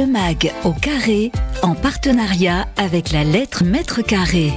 Le 0.00 0.06
MAG 0.06 0.50
au 0.64 0.72
carré, 0.72 1.30
en 1.62 1.74
partenariat 1.74 2.66
avec 2.78 3.12
la 3.12 3.22
lettre 3.22 3.64
Mètre 3.64 4.02
Carré. 4.02 4.50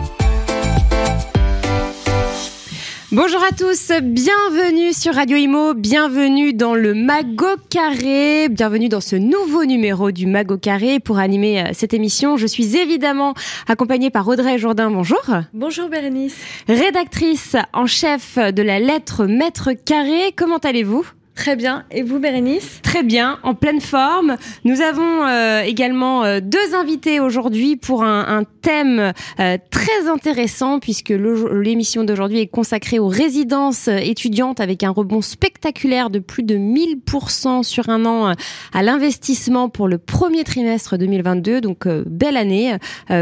Bonjour 3.12 3.44
à 3.44 3.52
tous, 3.52 3.92
bienvenue 4.02 4.94
sur 4.94 5.16
Radio 5.16 5.36
Imo, 5.36 5.74
bienvenue 5.74 6.54
dans 6.54 6.76
le 6.76 6.94
Mago 6.94 7.58
Carré, 7.70 8.48
bienvenue 8.48 8.88
dans 8.88 9.02
ce 9.02 9.18
nouveau 9.18 9.66
numéro 9.66 10.12
du 10.12 10.28
Mago 10.28 10.58
Carré. 10.58 11.02
Pour 11.02 11.18
animer 11.18 11.62
euh, 11.62 11.70
cette 11.74 11.94
émission, 11.94 12.38
je 12.38 12.48
suis 12.48 12.78
évidemment 12.78 13.34
accompagnée 13.68 14.12
par 14.12 14.26
Audrey 14.30 14.58
Jourdain. 14.58 14.92
Bonjour. 14.92 15.26
Bonjour 15.54 15.90
Bérénice. 15.90 16.38
Rédactrice 16.70 17.58
en 17.74 17.86
chef 17.86 18.38
de 18.38 18.62
la 18.62 18.80
lettre 18.80 19.26
Maître 19.26 19.74
Carré, 19.74 20.32
comment 20.38 20.60
allez-vous? 20.60 21.06
Très 21.36 21.56
bien. 21.56 21.84
Et 21.90 22.04
vous, 22.04 22.20
Bérénice 22.20 22.80
Très 22.84 23.02
bien, 23.02 23.40
en 23.42 23.56
pleine 23.56 23.82
forme. 23.82 24.38
Nous 24.66 24.82
avons 24.82 25.26
euh, 25.26 25.62
également 25.62 26.24
euh, 26.24 26.40
deux 26.40 26.76
invités 26.76 27.20
aujourd'hui 27.20 27.76
pour 27.76 28.04
un, 28.04 28.38
un 28.38 28.44
thème 28.62 29.14
euh, 29.40 29.58
très 29.72 30.08
intéressant 30.08 30.80
puisque 30.80 31.10
l'émission 31.10 32.04
d'aujourd'hui 32.04 32.40
est 32.40 32.48
consacrée 32.48 33.00
aux 33.00 33.08
résidences 33.08 33.88
étudiantes 33.88 34.60
avec 34.60 34.84
un 34.84 34.92
rebond 34.92 35.22
spectaculaire 35.22 36.12
de 36.12 36.20
plus 36.20 36.44
de 36.44 36.56
1000% 36.56 37.64
sur 37.64 37.90
un 37.90 38.06
an 38.06 38.34
à 38.72 38.84
l'investissement 38.84 39.70
pour 39.70 39.88
le 39.88 39.98
premier 39.98 40.44
trimestre 40.44 40.98
2022. 40.98 41.62
Donc, 41.62 41.88
belle 41.88 42.38
année 42.38 42.78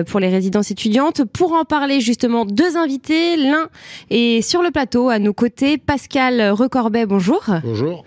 pour 0.07 0.19
les 0.19 0.29
résidences 0.29 0.71
étudiantes. 0.71 1.23
Pour 1.23 1.53
en 1.53 1.63
parler, 1.63 2.01
justement, 2.01 2.45
deux 2.45 2.77
invités. 2.77 3.37
L'un 3.37 3.69
est 4.09 4.41
sur 4.41 4.61
le 4.61 4.71
plateau 4.71 5.09
à 5.09 5.19
nos 5.19 5.33
côtés. 5.33 5.77
Pascal 5.77 6.51
Recorbet, 6.51 7.05
bonjour. 7.05 7.43
Bonjour 7.63 8.00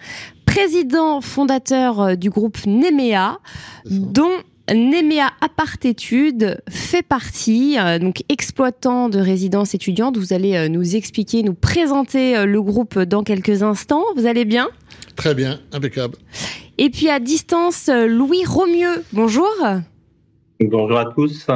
président 0.54 1.20
fondateur 1.20 2.00
euh, 2.00 2.14
du 2.14 2.30
groupe 2.30 2.58
Nemea, 2.64 3.40
dont 3.86 4.30
Nemea 4.72 5.32
Apartétude 5.40 6.62
fait 6.70 7.02
partie, 7.02 7.76
euh, 7.76 7.98
donc 7.98 8.22
exploitant 8.28 9.08
de 9.08 9.18
résidences 9.18 9.74
étudiantes. 9.74 10.16
Vous 10.16 10.32
allez 10.32 10.54
euh, 10.54 10.68
nous 10.68 10.94
expliquer, 10.94 11.42
nous 11.42 11.54
présenter 11.54 12.46
le 12.46 12.62
groupe 12.62 13.00
dans 13.00 13.24
quelques 13.24 13.64
instants. 13.64 14.04
Vous 14.14 14.26
allez 14.26 14.44
bien? 14.44 14.68
Très 15.16 15.34
bien, 15.34 15.58
impeccable. 15.72 16.18
Et 16.78 16.88
puis 16.88 17.08
à 17.08 17.18
distance, 17.18 17.88
Louis 17.88 18.44
Romieux, 18.44 19.02
bonjour. 19.12 19.50
Bonjour 20.60 20.98
à 20.98 21.06
tous. 21.06 21.46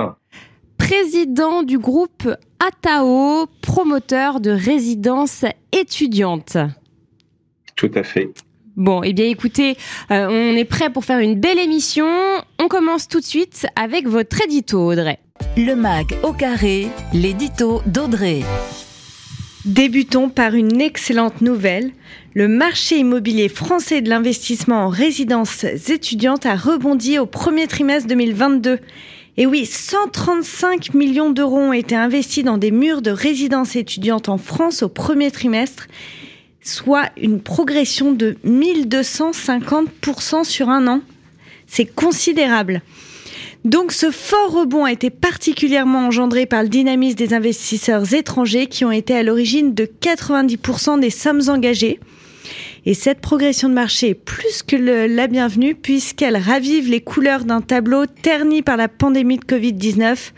Président 0.76 1.62
du 1.62 1.78
groupe 1.78 2.28
Atao, 2.58 3.46
promoteur 3.62 4.40
de 4.40 4.50
résidences 4.50 5.44
étudiantes. 5.70 6.56
Tout 7.78 7.90
à 7.94 8.02
fait. 8.02 8.28
Bon, 8.76 9.02
eh 9.04 9.12
bien 9.12 9.26
écoutez, 9.26 9.76
euh, 10.10 10.26
on 10.28 10.56
est 10.56 10.64
prêt 10.64 10.90
pour 10.90 11.04
faire 11.04 11.20
une 11.20 11.38
belle 11.38 11.60
émission. 11.60 12.06
On 12.58 12.66
commence 12.66 13.06
tout 13.06 13.20
de 13.20 13.24
suite 13.24 13.66
avec 13.76 14.06
votre 14.06 14.42
édito, 14.44 14.92
Audrey. 14.92 15.20
Le 15.56 15.74
MAG 15.74 16.16
au 16.24 16.32
carré, 16.32 16.88
l'édito 17.12 17.80
d'Audrey. 17.86 18.40
Débutons 19.64 20.28
par 20.28 20.54
une 20.54 20.80
excellente 20.80 21.40
nouvelle. 21.40 21.92
Le 22.34 22.48
marché 22.48 22.98
immobilier 22.98 23.48
français 23.48 24.00
de 24.00 24.08
l'investissement 24.08 24.86
en 24.86 24.88
résidences 24.88 25.62
étudiantes 25.64 26.46
a 26.46 26.56
rebondi 26.56 27.18
au 27.20 27.26
premier 27.26 27.68
trimestre 27.68 28.08
2022. 28.08 28.80
Et 29.36 29.46
oui, 29.46 29.66
135 29.66 30.94
millions 30.94 31.30
d'euros 31.30 31.58
ont 31.58 31.72
été 31.72 31.94
investis 31.94 32.42
dans 32.42 32.58
des 32.58 32.72
murs 32.72 33.02
de 33.02 33.12
résidences 33.12 33.76
étudiantes 33.76 34.28
en 34.28 34.38
France 34.38 34.82
au 34.82 34.88
premier 34.88 35.30
trimestre 35.30 35.86
soit 36.62 37.10
une 37.16 37.40
progression 37.40 38.12
de 38.12 38.36
1250% 38.44 40.44
sur 40.44 40.68
un 40.68 40.86
an. 40.86 41.00
C'est 41.66 41.86
considérable. 41.86 42.82
Donc 43.64 43.92
ce 43.92 44.10
fort 44.10 44.52
rebond 44.52 44.84
a 44.84 44.92
été 44.92 45.10
particulièrement 45.10 46.06
engendré 46.06 46.46
par 46.46 46.62
le 46.62 46.68
dynamisme 46.68 47.16
des 47.16 47.34
investisseurs 47.34 48.14
étrangers 48.14 48.66
qui 48.66 48.84
ont 48.84 48.92
été 48.92 49.14
à 49.14 49.22
l'origine 49.22 49.74
de 49.74 49.84
90% 49.84 51.00
des 51.00 51.10
sommes 51.10 51.42
engagées. 51.48 51.98
Et 52.88 52.94
cette 52.94 53.20
progression 53.20 53.68
de 53.68 53.74
marché 53.74 54.08
est 54.08 54.14
plus 54.14 54.62
que 54.62 54.74
la 54.74 55.26
bienvenue 55.26 55.74
puisqu'elle 55.74 56.38
ravive 56.38 56.88
les 56.88 57.02
couleurs 57.02 57.44
d'un 57.44 57.60
tableau 57.60 58.06
terni 58.06 58.62
par 58.62 58.78
la 58.78 58.88
pandémie 58.88 59.36
de 59.36 59.44
Covid-19. 59.44 60.32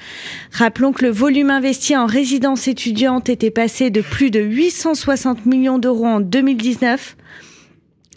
Rappelons 0.50 0.90
que 0.90 1.04
le 1.04 1.12
volume 1.12 1.50
investi 1.50 1.96
en 1.96 2.06
résidence 2.06 2.66
étudiante 2.66 3.28
était 3.28 3.52
passé 3.52 3.90
de 3.90 4.00
plus 4.00 4.32
de 4.32 4.40
860 4.40 5.46
millions 5.46 5.78
d'euros 5.78 6.06
en 6.06 6.18
2019 6.18 7.16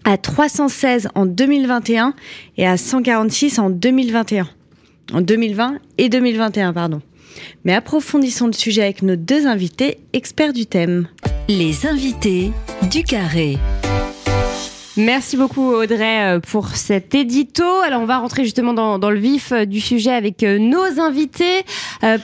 à 0.03 0.17
316 0.17 1.09
en 1.13 1.27
2021 1.27 2.15
et 2.57 2.65
à 2.65 2.75
146 2.75 3.59
en 3.59 3.69
2021. 3.69 4.49
En 5.13 5.21
2020 5.21 5.77
et 5.99 6.09
2021, 6.09 6.73
pardon. 6.73 7.03
Mais 7.65 7.75
approfondissons 7.75 8.47
le 8.47 8.53
sujet 8.53 8.81
avec 8.81 9.03
nos 9.03 9.15
deux 9.15 9.45
invités, 9.45 9.99
experts 10.11 10.53
du 10.53 10.65
thème. 10.65 11.07
Les 11.47 11.85
invités 11.85 12.51
du 12.89 13.03
carré. 13.03 13.59
Merci 14.95 15.37
beaucoup 15.37 15.73
Audrey 15.73 16.35
euh, 16.35 16.39
pour 16.39 16.67
cet 16.75 17.15
édito. 17.15 17.63
Alors 17.83 17.99
on 18.01 18.05
va 18.05 18.19
rentrer 18.19 18.43
justement 18.43 18.73
dans, 18.73 19.09
le 19.09 19.19
vif 19.19 19.51
euh, 19.51 19.65
du 19.65 19.81
sujet 19.81 20.11
avec 20.11 20.43
euh, 20.43 20.59
nos 20.59 21.01
invités. 21.01 21.63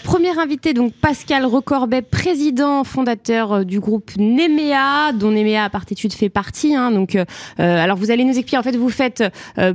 Premier 0.03 0.37
invité 0.37 0.73
donc 0.73 0.91
Pascal 0.93 1.45
Recorbet, 1.45 2.01
président 2.01 2.83
fondateur 2.83 3.63
du 3.63 3.79
groupe 3.79 4.11
Nemea, 4.17 5.13
dont 5.13 5.31
Nemea 5.31 5.63
à 5.63 5.69
Partitude 5.69 6.11
fait 6.11 6.27
partie. 6.27 6.75
Hein, 6.75 6.91
donc 6.91 7.17
alors 7.57 7.95
vous 7.95 8.11
allez 8.11 8.25
nous 8.25 8.33
expliquer. 8.33 8.57
En 8.57 8.63
fait 8.63 8.75
vous 8.75 8.89
faites 8.89 9.23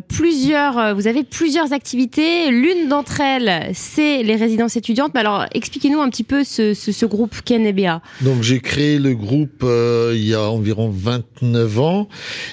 plusieurs, 0.08 0.94
vous 0.94 1.06
avez 1.06 1.24
plusieurs 1.24 1.72
activités. 1.72 2.50
L'une 2.50 2.88
d'entre 2.88 3.22
elles 3.22 3.70
c'est 3.72 4.22
les 4.22 4.36
résidences 4.36 4.76
étudiantes. 4.76 5.12
Mais 5.14 5.20
alors 5.20 5.46
expliquez-nous 5.54 6.02
un 6.02 6.10
petit 6.10 6.22
peu 6.22 6.44
ce, 6.44 6.74
ce, 6.74 7.06
groupe 7.06 7.34
qu'est 7.42 7.58
Nemea. 7.58 8.02
Donc 8.20 8.42
j'ai 8.42 8.60
créé 8.60 8.98
le 8.98 9.14
groupe 9.14 9.64
il 9.64 10.24
y 10.24 10.34
a 10.34 10.42
environ 10.42 10.90
29 10.92 11.80
ans 11.80 12.08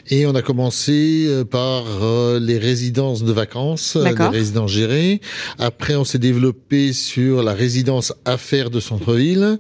et 0.10 0.26
a 0.36 0.42
commencé 0.42 1.26
euh, 1.28 1.44
par 1.44 1.86
euh, 2.02 2.40
les 2.40 2.58
résidences 2.58 3.24
de 3.24 3.32
vacances, 3.32 3.96
euh, 3.96 4.04
les 4.04 4.28
résidences 4.28 4.72
gérées. 4.72 5.22
Après, 5.60 5.96
on 5.96 6.04
s'est 6.04 6.20
développé 6.20 6.94
sur 6.94 7.44
la 7.44 7.54
résidence 7.54 8.14
affaires 8.26 8.70
de 8.70 8.80
centre-ville. 8.80 9.60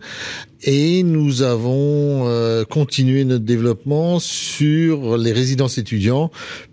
Et 0.64 1.02
nous 1.02 1.42
avons 1.42 2.28
continué 2.70 3.24
notre 3.26 3.46
développement 3.46 4.20
sur 4.20 5.18
les 5.18 5.32
résidences 5.32 5.80
étudiants, 5.80 6.30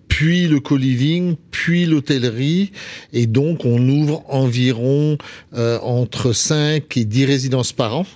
puis 0.08 0.46
le 0.46 0.60
co-living, 0.60 1.36
puis 1.50 1.86
l'hôtellerie. 1.86 2.72
Et 3.14 3.26
donc, 3.26 3.64
on 3.64 3.88
ouvre 3.88 4.24
environ 4.28 5.16
entre 5.56 6.34
5 6.34 6.98
et 6.98 7.06
10 7.06 7.24
résidences 7.24 7.72
par 7.72 7.96
an. 7.96 8.06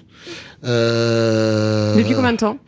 Euh, 0.64 1.97
Depuis 1.97 2.14
combien 2.14 2.32
de 2.32 2.38
temps? 2.38 2.59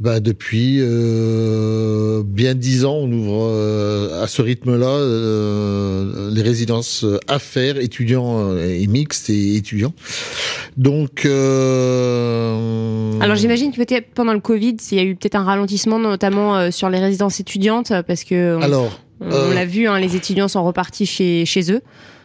Bah 0.00 0.20
depuis 0.20 0.78
euh, 0.80 2.22
bien 2.24 2.54
dix 2.54 2.84
ans, 2.84 2.94
on 2.94 3.10
ouvre 3.10 3.48
euh, 3.50 4.22
à 4.22 4.28
ce 4.28 4.42
rythme-là 4.42 4.86
euh, 4.86 6.30
les 6.32 6.42
résidences 6.42 7.04
affaires, 7.26 7.78
étudiants 7.78 8.56
et 8.56 8.86
mixtes 8.86 9.28
et 9.30 9.56
étudiants. 9.56 9.92
Donc, 10.76 11.26
alors 11.26 13.36
j'imagine 13.36 13.72
que 13.72 13.78
peut-être 13.78 14.10
pendant 14.14 14.34
le 14.34 14.40
Covid, 14.40 14.76
il 14.92 14.96
y 14.96 15.00
a 15.00 15.04
eu 15.04 15.16
peut-être 15.16 15.34
un 15.34 15.44
ralentissement, 15.44 15.98
notamment 15.98 16.70
sur 16.70 16.90
les 16.90 17.00
résidences 17.00 17.40
étudiantes, 17.40 17.92
parce 18.06 18.22
que 18.22 18.56
on, 18.56 18.62
alors 18.62 19.00
on, 19.20 19.50
l'a 19.50 19.64
vu, 19.64 19.88
hein, 19.88 19.98
les 19.98 20.14
étudiants 20.14 20.46
sont 20.46 20.64
repartis 20.64 21.06
chez 21.06 21.44
chez 21.44 21.72
eux. 21.72 21.80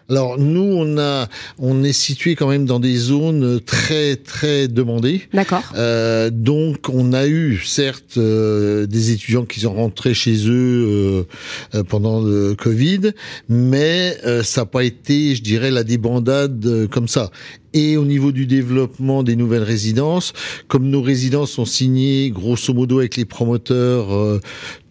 Alors 0.09 0.38
nous, 0.38 0.62
on 0.62 0.97
a, 0.97 1.28
on 1.59 1.84
est 1.84 1.94
situé 1.94 2.36
quand 2.36 2.47
même 2.47 2.66
dans 2.66 2.80
des 2.80 2.96
zones 2.96 3.59
très 3.62 4.16
très 4.16 4.68
demandées. 4.68 5.22
D'accord. 5.34 5.64
Euh, 5.75 6.30
donc 6.30 6.90
on 6.90 7.14
a 7.14 7.28
eu 7.28 7.62
certes 7.66 8.18
euh, 8.18 8.86
des 8.86 9.12
étudiants 9.12 9.46
qui 9.46 9.62
sont 9.62 9.74
rentrés 9.74 10.14
chez 10.14 10.47
eux 10.47 11.25
euh, 11.74 11.84
pendant 11.84 12.22
le 12.22 12.56
Covid, 12.56 13.12
mais 13.50 14.18
ça 14.44 14.61
n'a 14.61 14.66
pas 14.66 14.84
été, 14.84 15.35
je 15.35 15.41
dirais, 15.41 15.72
la 15.72 15.84
débandade 15.84 16.88
comme 16.91 17.08
ça 17.08 17.32
et 17.73 17.97
au 17.97 18.05
niveau 18.05 18.32
du 18.32 18.46
développement 18.46 19.23
des 19.23 19.35
nouvelles 19.35 19.64
résidences, 19.64 20.34
comme 20.67 20.90
nos 20.90 21.02
résidences 21.02 21.52
sont 21.52 21.66
signées 21.66 22.29
grosso 22.29 22.73
modo 22.73 23.00
avec 23.00 23.17
les 23.17 23.26
promoteurs 23.26 24.14
euh, 24.14 24.40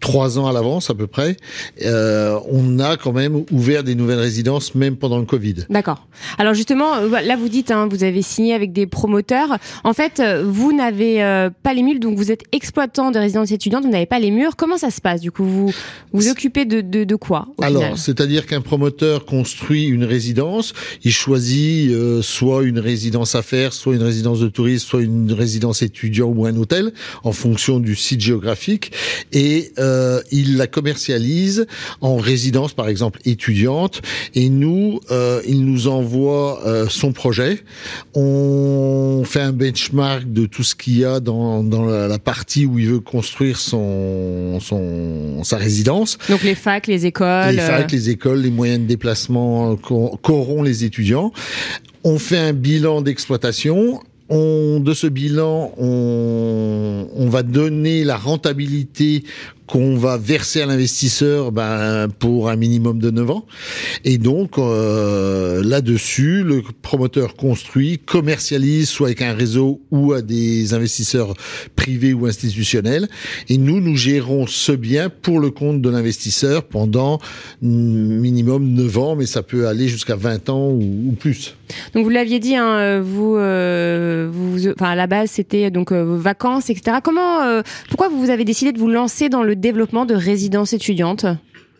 trois 0.03 0.37
ans 0.37 0.47
à 0.47 0.51
l'avance 0.51 0.89
à 0.89 0.93
peu 0.93 1.07
près, 1.07 1.37
euh, 1.81 2.37
on 2.51 2.77
a 2.79 2.97
quand 2.97 3.13
même 3.13 3.45
ouvert 3.51 3.85
des 3.85 3.95
nouvelles 3.95 4.19
résidences 4.19 4.75
même 4.75 4.97
pendant 4.97 5.17
le 5.17 5.23
Covid. 5.23 5.55
D'accord. 5.69 6.05
Alors 6.37 6.53
justement, 6.53 6.95
euh, 6.97 7.21
là 7.21 7.37
vous 7.37 7.47
dites, 7.47 7.71
hein, 7.71 7.87
vous 7.89 8.03
avez 8.03 8.21
signé 8.21 8.53
avec 8.53 8.73
des 8.73 8.85
promoteurs. 8.85 9.57
En 9.85 9.93
fait, 9.93 10.21
vous 10.43 10.73
n'avez 10.73 11.17
pas 11.63 11.73
les 11.73 11.83
murs, 11.83 11.99
donc 12.01 12.17
vous 12.17 12.31
êtes 12.31 12.43
exploitant 12.51 13.11
de 13.11 13.17
résidences 13.17 13.51
étudiantes, 13.51 13.85
vous 13.85 13.91
n'avez 13.91 14.05
pas 14.05 14.19
les 14.19 14.29
murs. 14.29 14.57
Comment 14.57 14.77
ça 14.77 14.91
se 14.91 14.99
passe 14.99 15.21
du 15.21 15.31
coup? 15.31 15.45
Vous 15.45 15.71
vous 16.11 16.27
occupez 16.27 16.65
de, 16.65 16.81
de, 16.81 17.05
de 17.05 17.15
quoi 17.15 17.47
Alors, 17.61 17.97
c'est-à-dire 17.97 18.45
qu'un 18.45 18.61
promoteur 18.61 19.25
construit 19.25 19.85
une 19.85 20.03
résidence, 20.03 20.73
il 21.03 21.13
choisit 21.13 21.91
soit 22.21 22.63
une 22.63 22.79
résidence 22.79 23.35
affaires, 23.35 23.71
soit 23.71 23.95
une 23.95 24.03
résidence 24.03 24.41
de 24.41 24.49
tourisme, 24.49 24.85
soit 24.85 25.01
une 25.01 25.31
résidence 25.31 25.81
étudiant 25.81 26.27
ou 26.27 26.45
un 26.45 26.57
hôtel, 26.57 26.91
en 27.23 27.31
fonction 27.31 27.79
du 27.79 27.95
site 27.95 28.19
géographique. 28.19 28.91
Et 29.31 29.71
euh, 29.79 29.92
il 30.31 30.57
la 30.57 30.67
commercialise 30.67 31.67
en 32.01 32.17
résidence, 32.17 32.73
par 32.73 32.87
exemple, 32.87 33.19
étudiante. 33.25 34.01
Et 34.35 34.49
nous, 34.49 34.99
euh, 35.11 35.41
il 35.47 35.65
nous 35.65 35.87
envoie 35.87 36.65
euh, 36.65 36.87
son 36.89 37.11
projet. 37.11 37.63
On 38.13 39.23
fait 39.25 39.41
un 39.41 39.51
benchmark 39.51 40.31
de 40.31 40.45
tout 40.45 40.63
ce 40.63 40.75
qu'il 40.75 40.97
y 40.97 41.05
a 41.05 41.19
dans, 41.19 41.63
dans 41.63 41.85
la, 41.85 42.19
partie 42.19 42.65
où 42.65 42.79
il 42.79 42.87
veut 42.87 42.99
construire 42.99 43.59
son, 43.59 44.59
son 44.61 45.43
sa 45.43 45.57
résidence. 45.57 46.17
Donc 46.29 46.43
les 46.43 46.55
facs, 46.55 46.87
les 46.87 47.05
écoles. 47.05 47.55
Les 47.55 47.57
facs, 47.57 47.91
les 47.91 48.09
écoles, 48.09 48.41
les 48.41 48.51
moyens 48.51 48.81
de 48.81 48.87
déplacement 48.87 49.75
qu'auront 49.75 50.63
les 50.63 50.83
étudiants. 50.83 51.31
On 52.03 52.19
fait 52.19 52.37
un 52.37 52.53
bilan 52.53 53.01
d'exploitation 53.01 54.01
on, 54.29 54.79
de 54.79 54.93
ce 54.93 55.07
bilan, 55.07 55.71
on, 55.77 57.07
on, 57.13 57.29
va 57.29 57.43
donner 57.43 58.03
la 58.03 58.17
rentabilité 58.17 59.23
qu'on 59.73 59.95
va 59.95 60.17
verser 60.17 60.61
à 60.61 60.67
l'investisseur 60.67 61.51
ben, 61.51 62.07
pour 62.19 62.47
un 62.47 62.55
minimum 62.55 62.99
de 62.99 63.09
9 63.09 63.31
ans. 63.31 63.45
Et 64.05 64.19
donc, 64.19 64.59
euh, 64.59 65.63
là-dessus, 65.63 66.43
le 66.43 66.61
promoteur 66.83 67.35
construit, 67.35 67.97
commercialise, 67.97 68.87
soit 68.87 69.07
avec 69.07 69.23
un 69.23 69.33
réseau 69.33 69.81
ou 69.89 70.13
à 70.13 70.21
des 70.21 70.75
investisseurs 70.75 71.33
privés 71.75 72.13
ou 72.13 72.27
institutionnels. 72.27 73.07
Et 73.49 73.57
nous, 73.57 73.81
nous 73.81 73.95
gérons 73.95 74.45
ce 74.45 74.73
bien 74.73 75.09
pour 75.09 75.39
le 75.39 75.49
compte 75.49 75.81
de 75.81 75.89
l'investisseur 75.89 76.65
pendant 76.65 77.17
minimum 77.63 78.73
9 78.73 78.97
ans, 78.99 79.15
mais 79.15 79.25
ça 79.25 79.41
peut 79.41 79.67
aller 79.67 79.87
jusqu'à 79.87 80.15
20 80.15 80.49
ans 80.49 80.69
ou, 80.69 81.15
plus. 81.19 81.55
Donc, 81.95 82.03
vous 82.03 82.11
l'aviez 82.11 82.37
dit, 82.37 82.55
hein, 82.55 83.01
vous, 83.01 83.37
euh, 83.37 84.29
vous, 84.31 84.67
enfin, 84.67 84.91
à 84.91 84.95
la 84.95 85.07
base, 85.07 85.31
c'était 85.31 85.71
donc 85.71 85.91
euh, 85.91 86.15
vacances, 86.15 86.69
etc. 86.69 86.97
Comment, 87.03 87.41
euh, 87.41 87.63
pourquoi 87.89 88.09
vous 88.09 88.29
avez 88.29 88.45
décidé 88.45 88.71
de 88.71 88.77
vous 88.77 88.87
lancer 88.87 89.29
dans 89.29 89.41
le 89.41 89.62
développement 89.63 90.05
de 90.05 90.13
résidences 90.13 90.73
étudiantes 90.73 91.25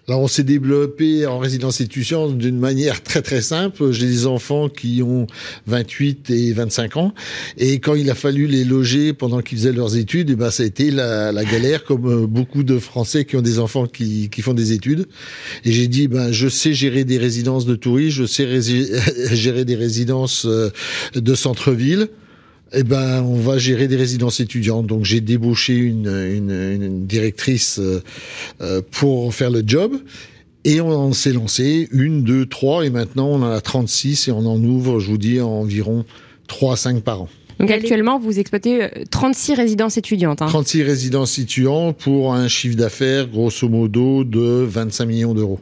on 0.10 0.28
s'est 0.28 0.44
développé 0.44 1.26
en 1.26 1.40
résidence 1.40 1.80
étudiante 1.80 2.38
d'une 2.38 2.60
manière 2.60 3.04
très 3.04 3.22
très 3.22 3.42
simple. 3.42 3.92
J'ai 3.92 4.08
des 4.08 4.26
enfants 4.26 4.68
qui 4.68 5.02
ont 5.02 5.28
28 5.68 6.30
et 6.30 6.52
25 6.52 6.98
ans 6.98 7.14
et 7.58 7.80
quand 7.80 7.96
il 7.96 8.10
a 8.10 8.16
fallu 8.16 8.48
les 8.48 8.66
loger 8.66 9.14
pendant 9.14 9.42
qu'ils 9.42 9.60
faisaient 9.60 9.72
leurs 9.72 9.96
études, 9.96 10.30
eh 10.30 10.36
ben 10.36 10.52
ça 10.52 10.64
a 10.64 10.66
été 10.66 10.92
la, 10.92 11.32
galère 11.46 11.84
comme 11.84 12.06
euh, 12.06 12.28
beaucoup 12.28 12.64
de 12.64 12.80
Français 12.80 13.26
qui 13.26 13.38
ont 13.38 13.42
des 13.42 13.60
enfants 13.60 13.86
qui, 13.86 14.30
qui 14.30 14.42
font 14.42 14.54
des 14.54 14.74
études. 14.74 15.08
Et 15.64 15.72
j'ai 15.72 15.88
dit 15.88 16.08
ben 16.08 16.32
je 16.32 16.48
sais 16.48 16.74
gérer 16.74 17.06
des 17.06 17.18
résidences 17.18 17.66
de 17.66 17.76
touristes, 17.76 18.18
je 18.18 18.26
sais 18.26 18.46
gérer 19.32 19.66
des 19.66 19.76
résidences 19.76 20.46
euh, 20.46 20.70
de 21.16 21.36
centre-ville 21.36 22.10
eh 22.74 22.84
ben, 22.84 23.22
on 23.24 23.36
va 23.36 23.58
gérer 23.58 23.88
des 23.88 23.96
résidences 23.96 24.40
étudiantes. 24.40 24.88
Donc, 24.88 25.06
j'ai 25.06 25.22
débauché 25.22 25.76
une, 25.76 26.08
une, 26.08 26.52
une 26.52 27.06
directrice 27.06 27.80
euh, 27.80 28.02
euh, 28.62 28.82
pour 28.92 29.34
faire 29.34 29.50
le 29.50 29.64
job. 29.66 29.94
Et 30.66 30.80
on, 30.80 31.12
s'est 31.12 31.34
lancé, 31.34 31.90
une, 31.92 32.24
deux, 32.24 32.46
trois, 32.46 32.86
et 32.86 32.90
maintenant 32.90 33.28
on 33.28 33.42
en 33.42 33.52
a 33.52 33.60
36 33.60 34.30
et 34.30 34.32
on 34.32 34.46
en 34.46 34.64
ouvre, 34.64 35.00
je 35.00 35.12
vous 35.12 35.18
dis, 35.18 35.42
environ 35.42 36.06
3 36.48 36.74
à 36.74 36.76
5 36.78 37.02
par 37.02 37.24
an. 37.24 37.30
Donc 37.60 37.70
actuellement, 37.70 38.18
vous 38.18 38.40
exploitez 38.40 38.88
36 39.12 39.52
euh, 39.52 39.56
résidences 39.56 39.98
étudiantes. 39.98 40.42
Hein. 40.42 40.48
36 40.48 40.84
résidences 40.84 41.38
étudiantes 41.38 41.98
pour 41.98 42.34
un 42.34 42.48
chiffre 42.48 42.78
d'affaires 42.78 43.28
grosso 43.28 43.68
modo 43.68 44.24
de 44.24 44.40
25 44.40 45.06
millions 45.06 45.34
d'euros. 45.34 45.60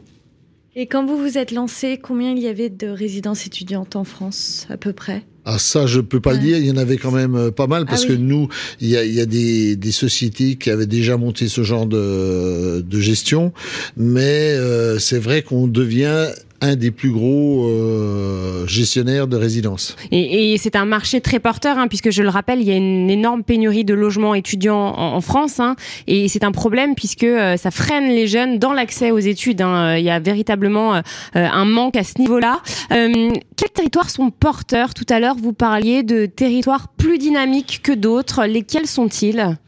Et 0.74 0.86
quand 0.86 1.04
vous 1.04 1.18
vous 1.18 1.36
êtes 1.36 1.50
lancé, 1.50 1.98
combien 2.02 2.32
il 2.32 2.38
y 2.38 2.48
avait 2.48 2.70
de 2.70 2.88
résidences 2.88 3.46
étudiantes 3.46 3.94
en 3.94 4.04
France 4.04 4.66
à 4.70 4.78
peu 4.78 4.94
près? 4.94 5.22
Ah 5.44 5.58
ça, 5.58 5.86
je 5.86 6.00
peux 6.00 6.20
pas 6.20 6.32
le 6.32 6.38
dire. 6.38 6.56
Il 6.56 6.64
y 6.64 6.70
en 6.70 6.78
avait 6.78 6.96
quand 6.96 7.10
même 7.10 7.34
euh, 7.34 7.50
pas 7.50 7.66
mal 7.66 7.84
parce 7.84 8.04
ah 8.04 8.08
que 8.08 8.12
nous, 8.14 8.48
il 8.80 8.88
y 8.88 8.96
a, 8.96 9.04
y 9.04 9.20
a 9.20 9.26
des, 9.26 9.76
des, 9.76 9.92
sociétés 9.92 10.56
qui 10.56 10.70
avaient 10.70 10.86
déjà 10.86 11.18
monté 11.18 11.48
ce 11.48 11.62
genre 11.62 11.84
de, 11.84 12.80
de 12.80 13.00
gestion, 13.00 13.52
mais 13.96 14.52
euh, 14.52 14.98
c'est 14.98 15.18
vrai 15.18 15.42
qu'on 15.42 15.66
devient 15.66 16.28
un 16.62 16.76
des 16.76 16.90
plus 16.90 17.10
gros 17.10 17.66
euh, 17.66 18.66
gestionnaires 18.66 19.26
de 19.26 19.36
résidences. 19.36 19.94
Et, 20.10 20.54
et 20.54 20.58
c'est 20.58 20.76
un 20.76 20.86
marché 20.86 21.20
très 21.20 21.40
porteur, 21.40 21.76
hein, 21.76 21.88
puisque 21.88 22.10
je 22.10 22.22
le 22.22 22.30
rappelle, 22.30 22.60
il 22.60 22.68
y 22.68 22.70
a 22.70 22.76
une 22.76 23.10
énorme 23.10 23.42
pénurie 23.42 23.84
de 23.84 23.92
logements 23.92 24.34
étudiants 24.34 24.94
en, 24.96 25.16
en 25.16 25.20
France, 25.20 25.60
hein, 25.60 25.76
et 26.06 26.28
c'est 26.28 26.44
un 26.44 26.52
problème 26.52 26.94
puisque 26.94 27.24
euh, 27.24 27.58
ça 27.58 27.70
freine 27.70 28.08
les 28.08 28.28
jeunes 28.28 28.58
dans 28.58 28.72
l'accès 28.72 29.10
aux 29.10 29.18
études. 29.18 29.60
Hein. 29.60 29.96
Il 29.98 30.04
y 30.04 30.10
a 30.10 30.20
véritablement 30.20 30.94
euh, 30.94 31.02
un 31.34 31.64
manque 31.66 31.96
à 31.96 32.04
ce 32.04 32.18
niveau-là. 32.20 32.62
Euh, 32.92 33.30
quels 33.56 33.70
territoires 33.70 34.08
sont 34.08 34.30
porteurs? 34.30 34.94
Tout 34.94 35.06
à 35.10 35.18
l'heure, 35.18 35.36
vous 35.36 35.52
parliez 35.52 36.02
de 36.04 36.26
territoires 36.26 36.88
plus 36.96 37.18
dynamiques 37.18 37.80
que 37.82 37.92
d'autres. 37.92 38.46
Lesquels 38.46 38.86
sont-ils? 38.86 39.58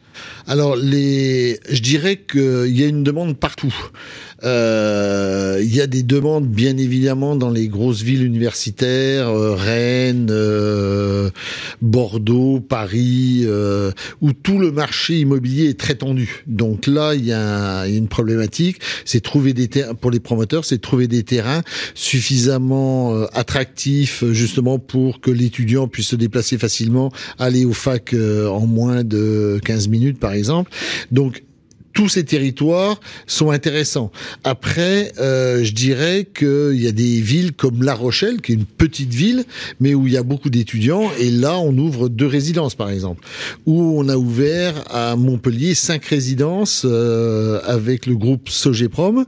Alors, 0.46 0.76
les, 0.76 1.58
je 1.68 1.80
dirais 1.82 2.16
qu'il 2.16 2.78
y 2.78 2.84
a 2.84 2.86
une 2.86 3.02
demande 3.02 3.36
partout. 3.36 3.74
Euh, 4.44 5.58
il 5.62 5.74
y 5.74 5.80
a 5.80 5.86
des 5.86 6.02
demandes, 6.02 6.46
bien 6.46 6.76
évidemment, 6.76 7.36
dans 7.36 7.50
les 7.50 7.68
grosses 7.68 8.02
villes 8.02 8.24
universitaires, 8.24 9.28
euh, 9.28 9.54
Rennes, 9.54 10.28
euh, 10.30 11.30
Bordeaux, 11.80 12.60
Paris, 12.60 13.46
où 14.20 14.32
tout 14.32 14.58
le 14.58 14.72
marché 14.72 15.20
immobilier 15.20 15.68
est 15.70 15.78
très 15.78 15.94
tendu. 15.94 16.42
Donc 16.46 16.86
là, 16.86 17.14
il 17.14 17.24
y 17.24 17.32
a, 17.32 17.86
une 17.86 18.08
problématique, 18.08 18.80
c'est 19.04 19.20
trouver 19.20 19.52
des 19.52 19.68
terrains 19.68 19.94
pour 19.94 20.10
les 20.10 20.20
promoteurs, 20.20 20.64
c'est 20.64 20.80
trouver 20.80 21.08
des 21.08 21.22
terrains 21.22 21.62
suffisamment 21.94 23.24
attractifs, 23.32 24.24
justement, 24.32 24.78
pour 24.78 25.20
que 25.20 25.30
l'étudiant 25.30 25.88
puisse 25.88 26.08
se 26.08 26.16
déplacer 26.16 26.58
facilement, 26.58 27.10
aller 27.38 27.64
au 27.64 27.72
fac 27.72 28.14
en 28.14 28.66
moins 28.66 29.04
de 29.04 29.60
15 29.64 29.88
minutes, 29.88 30.18
par 30.18 30.32
exemple. 30.32 30.70
Donc 31.10 31.42
tous 31.94 32.08
ces 32.08 32.24
territoires 32.24 33.00
sont 33.26 33.50
intéressants. 33.50 34.10
Après, 34.42 35.12
euh, 35.18 35.62
je 35.62 35.72
dirais 35.72 36.26
qu'il 36.36 36.74
y 36.74 36.88
a 36.88 36.92
des 36.92 37.20
villes 37.20 37.52
comme 37.52 37.82
La 37.82 37.94
Rochelle, 37.94 38.42
qui 38.42 38.52
est 38.52 38.56
une 38.56 38.66
petite 38.66 39.14
ville, 39.14 39.44
mais 39.80 39.94
où 39.94 40.06
il 40.08 40.12
y 40.12 40.16
a 40.16 40.24
beaucoup 40.24 40.50
d'étudiants, 40.50 41.10
et 41.20 41.30
là, 41.30 41.56
on 41.58 41.76
ouvre 41.78 42.08
deux 42.08 42.26
résidences, 42.26 42.74
par 42.74 42.90
exemple. 42.90 43.24
Où 43.64 43.80
on 43.98 44.08
a 44.08 44.16
ouvert 44.16 44.74
à 44.90 45.14
Montpellier 45.14 45.74
cinq 45.74 46.04
résidences 46.04 46.82
euh, 46.84 47.60
avec 47.64 48.06
le 48.06 48.16
groupe 48.16 48.48
Sogeprom. 48.48 49.24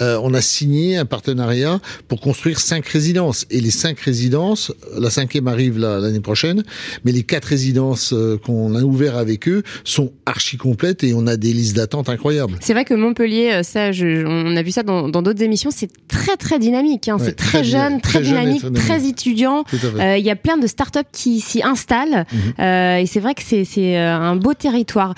Euh, 0.00 0.20
on 0.22 0.34
a 0.34 0.42
signé 0.42 0.98
un 0.98 1.06
partenariat 1.06 1.80
pour 2.06 2.20
construire 2.20 2.60
cinq 2.60 2.86
résidences. 2.86 3.46
Et 3.50 3.62
les 3.62 3.70
cinq 3.70 3.98
résidences, 3.98 4.72
la 4.96 5.08
cinquième 5.08 5.48
arrive 5.48 5.78
l'année 5.78 6.20
prochaine, 6.20 6.64
mais 7.04 7.12
les 7.12 7.22
quatre 7.22 7.46
résidences 7.46 8.14
qu'on 8.44 8.74
a 8.74 8.82
ouvertes 8.82 9.16
avec 9.16 9.48
eux 9.48 9.62
sont 9.84 10.12
archi 10.26 10.58
complètes 10.58 11.02
et 11.02 11.14
on 11.14 11.26
a 11.26 11.38
des 11.38 11.54
listes 11.54 11.76
d'attente 11.76 12.09
incroyable. 12.10 12.56
C'est 12.60 12.72
vrai 12.72 12.84
que 12.84 12.94
Montpellier, 12.94 13.52
euh, 13.52 13.62
ça, 13.62 13.90
on 14.26 14.56
a 14.56 14.62
vu 14.62 14.70
ça 14.70 14.82
dans 14.82 15.08
d'autres 15.08 15.42
émissions, 15.42 15.70
c'est 15.70 15.90
très 16.08 16.36
très 16.36 16.58
dynamique. 16.58 17.08
Hein. 17.08 17.16
c'est 17.20 17.36
très, 17.36 17.64
jeune, 17.64 18.00
très, 18.00 18.20
dynamique, 18.20 18.62
très, 18.74 19.06
étudiant. 19.06 19.64
Euh, 19.84 20.16
il 20.16 20.24
y 20.24 20.30
a 20.30 20.36
plein 20.36 20.56
de 20.56 20.66
startups 20.66 21.00
qui 21.12 21.40
s'y 21.40 21.62
installent 21.62 22.26
mhm. 22.32 22.38
euh, 22.60 22.96
et 22.96 23.06
c'est 23.06 23.20
vrai 23.20 23.34
que 23.34 23.42
c'est 23.42 23.96
un 23.96 24.36
beau 24.36 24.54
territoire. 24.54 25.14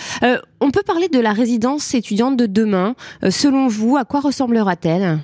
on 0.60 0.70
peut 0.70 0.82
parler 0.84 1.08
de 1.08 1.18
la 1.18 1.32
résidence 1.32 1.94
étudiante 1.94 2.36
de 2.36 2.46
demain. 2.46 2.94
selon 3.30 3.68
vous, 3.68 3.96
à 3.96 4.04
quoi 4.04 4.20
ressemblera-t-elle? 4.20 5.18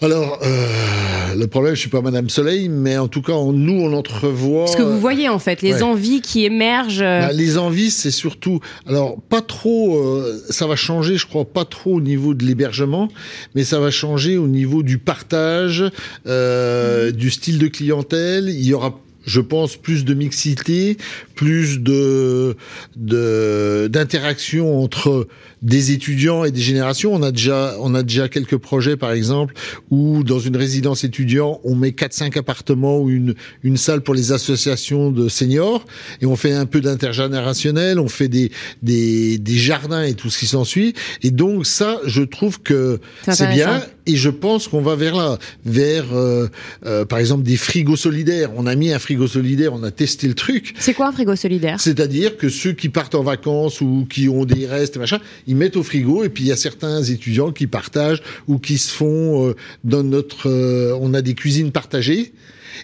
Alors, 0.00 0.40
euh, 0.42 1.34
le 1.36 1.46
problème, 1.46 1.74
je 1.74 1.80
suis 1.80 1.90
pas 1.90 2.00
Madame 2.00 2.28
Soleil, 2.28 2.68
mais 2.68 2.98
en 2.98 3.08
tout 3.08 3.22
cas, 3.22 3.32
nous, 3.32 3.80
on 3.80 3.92
entrevoit. 3.92 4.66
Ce 4.66 4.76
que 4.76 4.82
vous 4.82 4.98
voyez 4.98 5.28
en 5.28 5.38
fait, 5.38 5.62
les 5.62 5.82
envies 5.82 6.20
qui 6.20 6.44
émergent. 6.44 7.02
Euh. 7.02 7.20
Bah, 7.20 7.32
les 7.32 7.58
envies, 7.58 7.90
c'est 7.90 8.10
surtout, 8.10 8.60
alors 8.86 9.20
pas 9.20 9.40
trop, 9.40 9.96
euh, 9.96 10.42
ça 10.50 10.66
va 10.66 10.76
changer, 10.76 11.16
je 11.16 11.26
crois, 11.26 11.44
pas 11.44 11.64
trop 11.64 11.94
au 11.94 12.00
niveau 12.00 12.34
de 12.34 12.44
l'hébergement, 12.44 13.08
mais 13.54 13.64
ça 13.64 13.78
va 13.78 13.90
changer 13.90 14.36
au 14.36 14.48
niveau 14.48 14.82
du 14.82 14.98
partage, 14.98 15.84
euh, 16.26 17.10
du 17.10 17.30
style 17.30 17.58
de 17.58 17.68
clientèle. 17.68 18.48
Il 18.48 18.64
y 18.64 18.74
aura 18.74 18.98
je 19.26 19.40
pense, 19.40 19.76
plus 19.76 20.04
de 20.04 20.14
mixité, 20.14 20.96
plus 21.34 21.80
de 21.80 22.56
d'interaction 22.96 24.82
entre 24.82 25.26
des 25.64 25.92
étudiants 25.92 26.44
et 26.44 26.52
des 26.52 26.60
générations. 26.60 27.12
On 27.12 27.22
a 27.22 27.32
déjà 27.32 27.74
on 27.80 27.94
a 27.94 28.02
déjà 28.02 28.28
quelques 28.28 28.58
projets, 28.58 28.96
par 28.96 29.10
exemple, 29.10 29.54
où 29.90 30.22
dans 30.22 30.38
une 30.38 30.56
résidence 30.56 31.02
étudiant, 31.02 31.60
on 31.64 31.74
met 31.74 31.92
quatre 31.92 32.12
cinq 32.12 32.36
appartements 32.36 33.00
ou 33.00 33.10
une 33.10 33.34
une 33.62 33.76
salle 33.76 34.02
pour 34.02 34.14
les 34.14 34.30
associations 34.30 35.10
de 35.10 35.28
seniors 35.28 35.84
et 36.20 36.26
on 36.26 36.36
fait 36.36 36.52
un 36.52 36.66
peu 36.66 36.80
d'intergénérationnel, 36.80 37.98
on 37.98 38.08
fait 38.08 38.28
des 38.28 38.52
des 38.82 39.38
des 39.38 39.56
jardins 39.56 40.04
et 40.04 40.14
tout 40.14 40.30
ce 40.30 40.38
qui 40.38 40.46
s'ensuit. 40.46 40.94
Et 41.22 41.30
donc 41.30 41.66
ça, 41.66 41.98
je 42.04 42.22
trouve 42.22 42.60
que 42.60 43.00
c'est 43.28 43.48
bien 43.48 43.82
et 44.06 44.16
je 44.16 44.28
pense 44.28 44.68
qu'on 44.68 44.82
va 44.82 44.96
vers 44.96 45.16
là, 45.16 45.38
vers 45.64 46.12
euh, 46.12 46.48
euh, 46.84 47.04
par 47.06 47.18
exemple 47.18 47.42
des 47.42 47.56
frigos 47.56 47.96
solidaires. 47.96 48.50
On 48.56 48.66
a 48.66 48.74
mis 48.74 48.92
un 48.92 48.98
frigo 48.98 49.26
solidaire, 49.26 49.72
on 49.72 49.82
a 49.82 49.90
testé 49.90 50.28
le 50.28 50.34
truc. 50.34 50.74
C'est 50.78 50.92
quoi 50.92 51.08
un 51.08 51.12
frigo 51.12 51.34
solidaire? 51.36 51.80
C'est-à-dire 51.80 52.36
que 52.36 52.50
ceux 52.50 52.72
qui 52.72 52.90
partent 52.90 53.14
en 53.14 53.22
vacances 53.22 53.80
ou 53.80 54.06
qui 54.08 54.28
ont 54.28 54.44
des 54.44 54.66
restes, 54.66 54.98
machin, 54.98 55.20
ils 55.46 55.53
ils 55.54 55.56
mettent 55.56 55.76
au 55.76 55.84
frigo 55.84 56.24
et 56.24 56.28
puis 56.28 56.42
il 56.42 56.48
y 56.48 56.52
a 56.52 56.56
certains 56.56 57.02
étudiants 57.02 57.52
qui 57.52 57.68
partagent 57.68 58.22
ou 58.48 58.58
qui 58.58 58.76
se 58.76 58.92
font 58.92 59.48
euh, 59.48 59.54
dans 59.84 60.02
notre, 60.02 60.50
euh, 60.50 60.98
on 61.00 61.14
a 61.14 61.22
des 61.22 61.34
cuisines 61.34 61.70
partagées. 61.70 62.32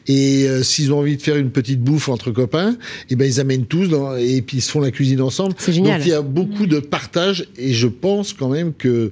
Et 0.06 0.44
euh, 0.44 0.62
s'ils 0.62 0.92
ont 0.92 1.00
envie 1.00 1.16
de 1.16 1.22
faire 1.22 1.36
une 1.36 1.50
petite 1.50 1.80
bouffe 1.80 2.08
entre 2.08 2.30
copains, 2.30 2.72
et 2.72 2.76
eh 3.10 3.16
ben 3.16 3.24
ils 3.24 3.40
amènent 3.40 3.66
tous 3.66 3.88
dans, 3.88 4.16
et 4.16 4.40
puis 4.40 4.58
ils 4.58 4.60
se 4.60 4.70
font 4.70 4.80
la 4.80 4.92
cuisine 4.92 5.20
ensemble. 5.20 5.54
C'est 5.58 5.72
génial. 5.72 5.98
Donc 5.98 6.06
il 6.06 6.10
y 6.10 6.14
a 6.14 6.22
beaucoup 6.22 6.66
de 6.66 6.78
partage 6.78 7.48
et 7.58 7.72
je 7.72 7.88
pense 7.88 8.32
quand 8.32 8.48
même 8.48 8.72
que 8.72 9.10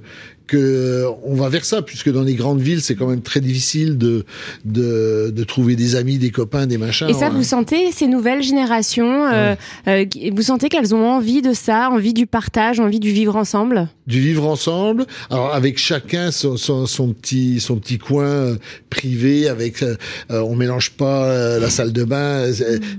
que 0.49 1.05
on 1.23 1.35
va 1.35 1.49
vers 1.49 1.63
ça, 1.63 1.81
puisque 1.81 2.11
dans 2.11 2.23
les 2.23 2.35
grandes 2.35 2.61
villes, 2.61 2.81
c'est 2.81 2.95
quand 2.95 3.07
même 3.07 3.21
très 3.21 3.39
difficile 3.39 3.97
de, 3.97 4.25
de, 4.65 5.31
de 5.33 5.43
trouver 5.43 5.75
des 5.75 5.95
amis, 5.95 6.17
des 6.17 6.31
copains, 6.31 6.65
des 6.65 6.77
machins. 6.77 7.07
Et 7.07 7.13
ça, 7.13 7.29
vous 7.29 7.43
sentez 7.43 7.91
ces 7.91 8.07
nouvelles 8.07 8.41
générations, 8.41 9.25
euh, 9.25 9.55
euh, 9.87 10.05
vous 10.33 10.41
sentez 10.41 10.69
qu'elles 10.69 10.93
ont 10.95 11.07
envie 11.07 11.41
de 11.41 11.53
ça, 11.53 11.89
envie 11.89 12.13
du 12.13 12.25
partage, 12.25 12.79
envie 12.79 12.99
du 12.99 13.11
vivre 13.11 13.35
ensemble? 13.35 13.87
Du 14.07 14.19
vivre 14.19 14.47
ensemble, 14.47 15.05
alors 15.29 15.53
avec 15.53 15.77
chacun 15.77 16.31
son, 16.31 16.57
son, 16.57 16.87
son 16.87 17.13
petit 17.13 17.59
son 17.59 17.77
petit 17.77 17.99
coin 17.99 18.25
euh, 18.25 18.55
privé, 18.89 19.47
avec 19.47 19.83
euh, 19.83 19.95
on 20.29 20.55
mélange 20.55 20.91
pas 20.91 21.59
la 21.59 21.69
salle 21.69 21.93
de 21.93 22.03
bain, 22.03 22.45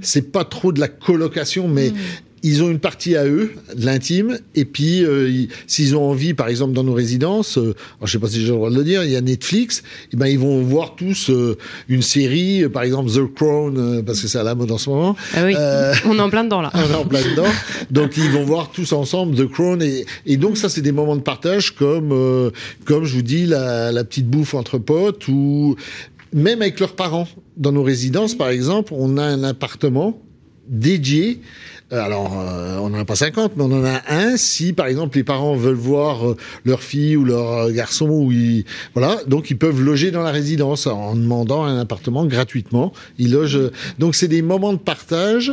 c'est 0.00 0.30
pas 0.30 0.44
trop 0.44 0.72
de 0.72 0.78
la 0.78 0.88
colocation, 0.88 1.66
mais 1.66 1.90
mm 1.90 1.96
ils 2.42 2.62
ont 2.62 2.70
une 2.70 2.78
partie 2.78 3.16
à 3.16 3.26
eux, 3.26 3.52
de 3.74 3.84
l'intime, 3.84 4.38
et 4.54 4.64
puis 4.64 5.04
euh, 5.04 5.46
s'ils 5.66 5.96
ont 5.96 6.10
envie, 6.10 6.34
par 6.34 6.48
exemple 6.48 6.72
dans 6.72 6.82
nos 6.82 6.94
résidences, 6.94 7.58
euh, 7.58 7.74
je 8.02 8.10
sais 8.10 8.18
pas 8.18 8.28
si 8.28 8.40
j'ai 8.40 8.48
le 8.48 8.54
droit 8.54 8.70
de 8.70 8.76
le 8.76 8.84
dire, 8.84 9.04
il 9.04 9.10
y 9.10 9.16
a 9.16 9.20
Netflix, 9.20 9.78
et 9.78 10.08
eh 10.14 10.16
ben 10.16 10.26
ils 10.26 10.38
vont 10.38 10.62
voir 10.62 10.94
tous 10.96 11.30
euh, 11.30 11.58
une 11.88 12.02
série, 12.02 12.68
par 12.68 12.82
exemple 12.82 13.10
The 13.10 13.32
Crown, 13.34 14.02
parce 14.04 14.20
que 14.22 14.28
c'est 14.28 14.38
à 14.38 14.42
la 14.42 14.54
mode 14.54 14.70
en 14.70 14.78
ce 14.78 14.88
moment. 14.88 15.16
Ah 15.34 15.44
oui, 15.44 15.54
on 16.06 16.16
est 16.16 16.20
en 16.20 16.30
plein 16.30 16.44
dedans 16.44 16.62
là. 16.62 16.70
On 16.80 16.92
est 16.92 16.94
en 16.94 17.04
plein 17.04 17.20
dedans, 17.20 17.50
donc 17.90 18.16
ils 18.16 18.30
vont 18.30 18.44
voir 18.44 18.70
tous 18.70 18.92
ensemble 18.92 19.36
The 19.36 19.50
Crown, 19.50 19.82
et, 19.82 20.06
et 20.24 20.36
donc 20.36 20.56
ça 20.56 20.68
c'est 20.68 20.80
des 20.80 20.92
moments 20.92 21.16
de 21.16 21.22
partage 21.22 21.74
comme 21.74 22.50
comme 22.84 23.04
je 23.04 23.14
vous 23.14 23.22
dis 23.22 23.46
la, 23.46 23.92
la 23.92 24.04
petite 24.04 24.28
bouffe 24.28 24.54
entre 24.54 24.78
potes 24.78 25.28
ou 25.28 25.76
même 26.32 26.62
avec 26.62 26.80
leurs 26.80 26.94
parents. 26.94 27.28
Dans 27.56 27.72
nos 27.72 27.82
résidences, 27.82 28.34
par 28.34 28.48
exemple, 28.48 28.94
on 28.96 29.18
a 29.18 29.22
un 29.22 29.42
appartement 29.44 30.20
dédié 30.68 31.40
euh, 31.40 31.79
alors, 31.90 32.38
euh, 32.38 32.76
on 32.78 32.90
n'en 32.90 33.00
a 33.00 33.04
pas 33.04 33.16
50, 33.16 33.56
mais 33.56 33.64
on 33.64 33.72
en 33.72 33.84
a 33.84 34.02
un 34.08 34.36
si, 34.36 34.72
par 34.72 34.86
exemple, 34.86 35.16
les 35.16 35.24
parents 35.24 35.56
veulent 35.56 35.74
voir 35.74 36.30
euh, 36.30 36.36
leur 36.64 36.82
fille 36.82 37.16
ou 37.16 37.24
leur 37.24 37.70
garçon, 37.72 38.08
ou 38.08 38.32
ils, 38.32 38.64
voilà, 38.94 39.18
donc 39.26 39.50
ils 39.50 39.58
peuvent 39.58 39.80
loger 39.80 40.10
dans 40.10 40.22
la 40.22 40.30
résidence 40.30 40.86
en 40.86 41.16
demandant 41.16 41.64
un 41.64 41.80
appartement 41.80 42.24
gratuitement. 42.26 42.92
Ils 43.18 43.32
logent. 43.32 43.70
Donc, 43.98 44.14
c'est 44.14 44.28
des 44.28 44.42
moments 44.42 44.72
de 44.72 44.78
partage. 44.78 45.52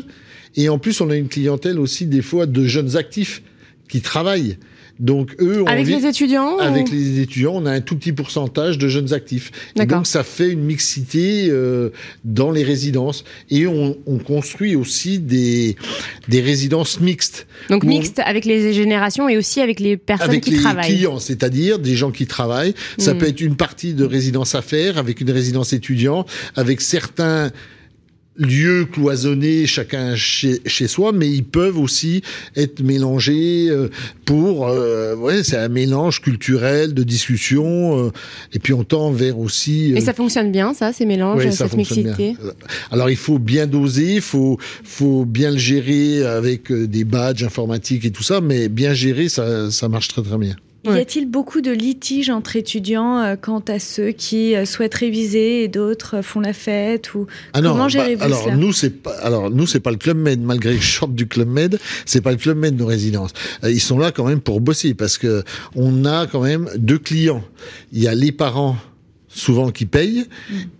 Et 0.55 0.69
en 0.69 0.77
plus, 0.79 1.01
on 1.01 1.09
a 1.09 1.15
une 1.15 1.27
clientèle 1.27 1.79
aussi 1.79 2.05
des 2.05 2.21
fois 2.21 2.45
de 2.45 2.65
jeunes 2.65 2.97
actifs 2.97 3.41
qui 3.89 4.01
travaillent. 4.01 4.57
Donc 4.99 5.35
eux, 5.39 5.63
avec 5.67 5.87
les 5.87 6.05
étudiants, 6.05 6.57
avec 6.57 6.89
les 6.89 7.19
étudiants, 7.19 7.53
on 7.55 7.65
a 7.65 7.71
un 7.71 7.81
tout 7.81 7.95
petit 7.95 8.11
pourcentage 8.11 8.77
de 8.77 8.87
jeunes 8.87 9.13
actifs. 9.13 9.51
Et 9.79 9.85
donc 9.85 10.07
ça 10.07 10.23
fait 10.23 10.49
une 10.49 10.63
mixité 10.63 11.47
euh, 11.49 11.89
dans 12.23 12.51
les 12.51 12.63
résidences 12.63 13.23
et 13.49 13.67
on, 13.67 13.97
on, 14.05 14.17
construit 14.17 14.75
aussi 14.75 15.19
des 15.19 15.75
des 16.27 16.41
résidences 16.41 16.99
mixtes. 16.99 17.47
Donc 17.69 17.83
mixtes 17.83 18.19
avec 18.19 18.45
les 18.45 18.73
générations 18.73 19.29
et 19.29 19.37
aussi 19.37 19.61
avec 19.61 19.79
les 19.79 19.97
personnes 19.97 20.41
qui 20.41 20.57
travaillent. 20.57 20.79
Avec 20.79 20.89
les 20.89 20.95
clients, 20.97 21.19
c'est-à-dire 21.19 21.79
des 21.79 21.95
gens 21.95 22.11
qui 22.11 22.25
travaillent. 22.25 22.73
Ça 22.97 23.13
hmm. 23.13 23.17
peut 23.17 23.27
être 23.27 23.41
une 23.41 23.55
partie 23.55 23.93
de 23.93 24.03
résidence 24.03 24.55
à 24.55 24.61
faire 24.61 24.97
avec 24.97 25.21
une 25.21 25.31
résidence 25.31 25.73
étudiant, 25.73 26.25
avec 26.55 26.81
certains 26.81 27.51
lieux 28.37 28.85
cloisonnés, 28.85 29.65
chacun 29.65 30.15
chez, 30.15 30.61
chez, 30.65 30.87
soi, 30.87 31.11
mais 31.11 31.29
ils 31.29 31.43
peuvent 31.43 31.77
aussi 31.77 32.21
être 32.55 32.81
mélangés 32.81 33.67
euh, 33.69 33.89
pour, 34.25 34.67
euh, 34.67 35.15
ouais, 35.15 35.43
c'est 35.43 35.57
un 35.57 35.69
mélange 35.69 36.21
culturel 36.21 36.93
de 36.93 37.03
discussion, 37.03 38.05
euh, 38.05 38.11
et 38.53 38.59
puis 38.59 38.73
on 38.73 38.83
tend 38.83 39.11
vers 39.11 39.39
aussi. 39.39 39.93
et 39.95 40.01
ça 40.01 40.13
fonctionne 40.13 40.51
bien, 40.51 40.73
ça, 40.73 40.93
ces 40.93 41.05
mélanges, 41.05 41.49
cette 41.49 41.75
mixité? 41.75 42.35
Alors 42.91 43.09
il 43.09 43.17
faut 43.17 43.39
bien 43.39 43.67
doser, 43.67 44.15
il 44.15 44.21
faut, 44.21 44.57
faut 44.83 45.25
bien 45.25 45.51
le 45.51 45.57
gérer 45.57 46.25
avec 46.25 46.71
des 46.71 47.03
badges 47.03 47.43
informatiques 47.43 48.05
et 48.05 48.11
tout 48.11 48.23
ça, 48.23 48.41
mais 48.41 48.69
bien 48.69 48.93
gérer, 48.93 49.29
ça, 49.29 49.71
ça 49.71 49.89
marche 49.89 50.07
très 50.09 50.21
très 50.21 50.37
bien. 50.37 50.55
Y 50.95 50.99
a-t-il 50.99 51.29
beaucoup 51.29 51.61
de 51.61 51.71
litiges 51.71 52.29
entre 52.29 52.55
étudiants 52.55 53.19
euh, 53.19 53.35
quant 53.35 53.63
à 53.67 53.79
ceux 53.79 54.11
qui 54.11 54.55
euh, 54.55 54.65
souhaitent 54.65 54.95
réviser 54.95 55.63
et 55.63 55.67
d'autres 55.67 56.21
font 56.21 56.39
la 56.39 56.53
fête 56.53 57.13
ou 57.13 57.27
ah 57.53 57.61
comment 57.61 57.87
bah, 57.87 58.03
alors, 58.21 58.55
Nous 58.55 58.73
c'est 58.73 59.01
pas 59.01 59.15
alors 59.21 59.49
nous 59.49 59.67
c'est 59.67 59.79
pas 59.79 59.91
le 59.91 59.97
club 59.97 60.17
Med 60.17 60.41
malgré 60.41 60.73
le 60.73 60.79
short 60.79 61.13
du 61.13 61.27
club 61.27 61.47
Med, 61.47 61.79
c'est 62.05 62.21
pas 62.21 62.31
le 62.31 62.37
club 62.37 62.57
Med 62.57 62.75
de 62.75 62.79
nos 62.79 62.85
résidences. 62.85 63.31
Euh, 63.63 63.71
ils 63.71 63.81
sont 63.81 63.97
là 63.97 64.11
quand 64.11 64.25
même 64.25 64.41
pour 64.41 64.61
bosser 64.61 64.93
parce 64.93 65.17
que 65.17 65.43
on 65.75 66.05
a 66.05 66.27
quand 66.27 66.41
même 66.41 66.69
deux 66.77 66.99
clients. 66.99 67.43
Il 67.91 68.01
y 68.01 68.07
a 68.07 68.15
les 68.15 68.31
parents 68.31 68.77
souvent 69.37 69.69
qui 69.69 69.85
payent, 69.85 70.25